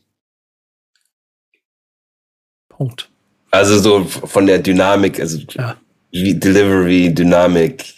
[2.68, 3.08] Punkt.
[3.52, 5.76] Also so von der Dynamik, also ja.
[6.12, 7.94] Delivery, Dynamik,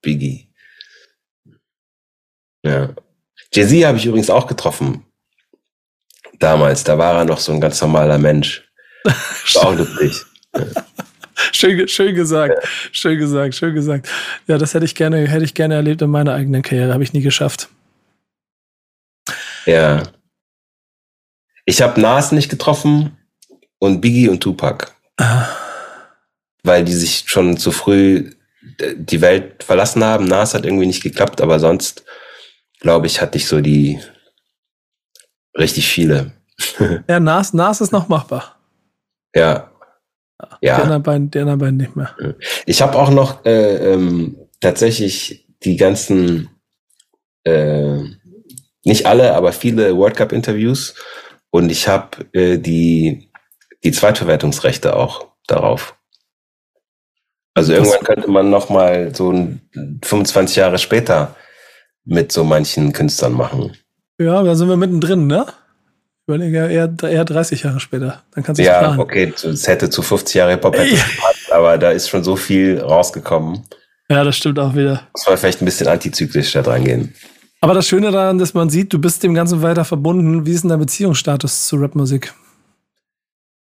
[0.00, 0.48] Biggie.
[2.62, 2.94] Ja.
[3.52, 5.04] Jay-Z habe ich übrigens auch getroffen.
[6.38, 8.66] Damals, da war er noch so ein ganz normaler Mensch.
[9.04, 10.24] War auch lustig.
[11.52, 12.68] Schön, schön gesagt, ja.
[12.92, 14.08] schön gesagt, schön gesagt.
[14.46, 17.12] Ja, das hätte ich gerne, hätte ich gerne erlebt in meiner eigenen Karriere, habe ich
[17.12, 17.68] nie geschafft.
[19.66, 20.02] Ja.
[21.64, 23.16] Ich habe Nas nicht getroffen
[23.78, 24.92] und Biggie und Tupac.
[25.16, 25.48] Ah.
[26.62, 28.30] Weil die sich schon zu früh
[28.96, 30.26] die Welt verlassen haben.
[30.26, 32.04] Nas hat irgendwie nicht geklappt, aber sonst,
[32.80, 34.00] glaube ich, hatte ich so die
[35.56, 36.32] richtig viele.
[37.08, 38.56] ja, Nas, Nas ist noch machbar.
[39.34, 39.70] Ja.
[40.60, 40.76] Ja.
[40.76, 42.14] Die anderen beiden, die anderen beiden nicht mehr.
[42.66, 46.50] Ich habe auch noch äh, ähm, tatsächlich die ganzen,
[47.44, 48.00] äh,
[48.84, 50.94] nicht alle, aber viele World Cup Interviews
[51.50, 53.30] und ich habe äh, die,
[53.82, 55.96] die Zweitverwertungsrechte auch darauf.
[57.54, 59.32] Also irgendwann könnte man noch mal so
[60.04, 61.34] 25 Jahre später
[62.04, 63.72] mit so manchen Künstlern machen.
[64.18, 65.46] Ja, da sind wir mittendrin, ne?
[66.26, 68.22] Überlege eher, eher 30 Jahre später.
[68.34, 69.00] Dann kannst du Ja, planen.
[69.00, 73.62] okay, es hätte zu 50 Jahre Hip-Hop gepasst, aber da ist schon so viel rausgekommen.
[74.10, 75.06] Ja, das stimmt auch wieder.
[75.12, 77.14] Muss man vielleicht ein bisschen antizyklisch da dran gehen.
[77.60, 80.44] Aber das Schöne daran, dass man sieht, du bist dem Ganzen weiter verbunden.
[80.46, 82.32] Wie ist denn dein Beziehungsstatus zu Rapmusik?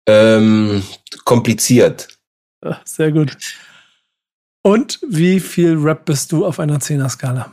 [0.06, 0.82] Ähm,
[1.24, 2.08] kompliziert.
[2.84, 3.36] Sehr gut.
[4.62, 7.50] Und wie viel Rap bist du auf einer Zehner-Skala?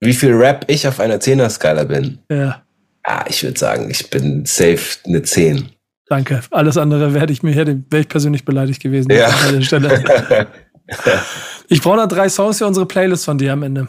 [0.00, 2.18] Wie viel Rap ich auf einer Zehner-Skala bin?
[2.30, 2.62] Ja.
[3.04, 5.70] Ah, ich würde sagen, ich bin safe eine 10.
[6.06, 6.40] Danke.
[6.50, 9.10] Alles andere werde ich mir hätte, wäre ich persönlich beleidigt gewesen.
[9.10, 9.28] Ja.
[9.28, 10.46] An der Stelle.
[11.68, 13.88] ich brauche noch drei Songs für unsere Playlist von dir am Ende.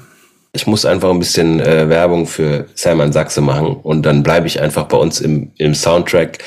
[0.54, 4.62] Ich muss einfach ein bisschen äh, Werbung für Simon Sachse machen und dann bleibe ich
[4.62, 6.40] einfach bei uns im, im Soundtrack.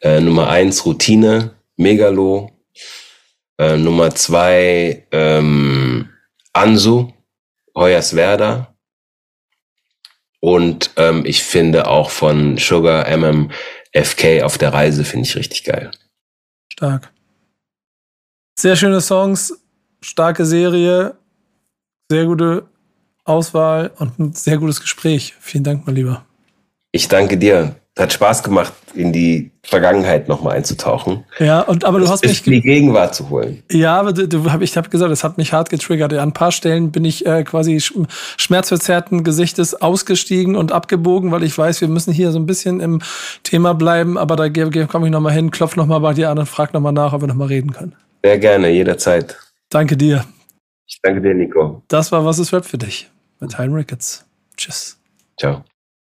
[0.00, 2.50] Äh, Nummer eins Routine, Megalo,
[3.58, 6.08] äh, Nummer zwei ähm,
[6.54, 7.12] Ansu,
[7.76, 8.69] Hoyerswerda.
[10.40, 13.50] Und ähm, ich finde auch von Sugar MM
[13.92, 15.90] FK auf der Reise finde ich richtig geil.
[16.72, 17.12] Stark.
[18.58, 19.60] Sehr schöne Songs,
[20.00, 21.16] starke Serie,
[22.10, 22.66] sehr gute
[23.24, 25.34] Auswahl und ein sehr gutes Gespräch.
[25.40, 26.24] Vielen Dank, mein Lieber.
[26.92, 31.24] Ich danke dir hat Spaß gemacht, in die Vergangenheit nochmal einzutauchen.
[31.38, 33.62] Ja, und aber du das hast mich in die Gegenwart zu holen.
[33.70, 36.12] Ja, aber du, du hab, ich habe gesagt, es hat mich hart getriggert.
[36.12, 41.56] An ein paar Stellen bin ich äh, quasi schmerzverzerrten Gesichtes ausgestiegen und abgebogen, weil ich
[41.56, 43.00] weiß, wir müssen hier so ein bisschen im
[43.42, 44.16] Thema bleiben.
[44.16, 47.12] Aber da komme ich nochmal hin, klopf nochmal bei dir an und frag nochmal nach,
[47.12, 47.94] ob wir nochmal reden können.
[48.24, 49.36] Sehr gerne, jederzeit.
[49.68, 50.24] Danke dir.
[50.86, 51.82] Ich danke dir, Nico.
[51.88, 53.10] Das war Was ist Rap für dich
[53.40, 54.24] mit Hein Ricketts.
[54.56, 54.98] Tschüss.
[55.38, 55.64] Ciao.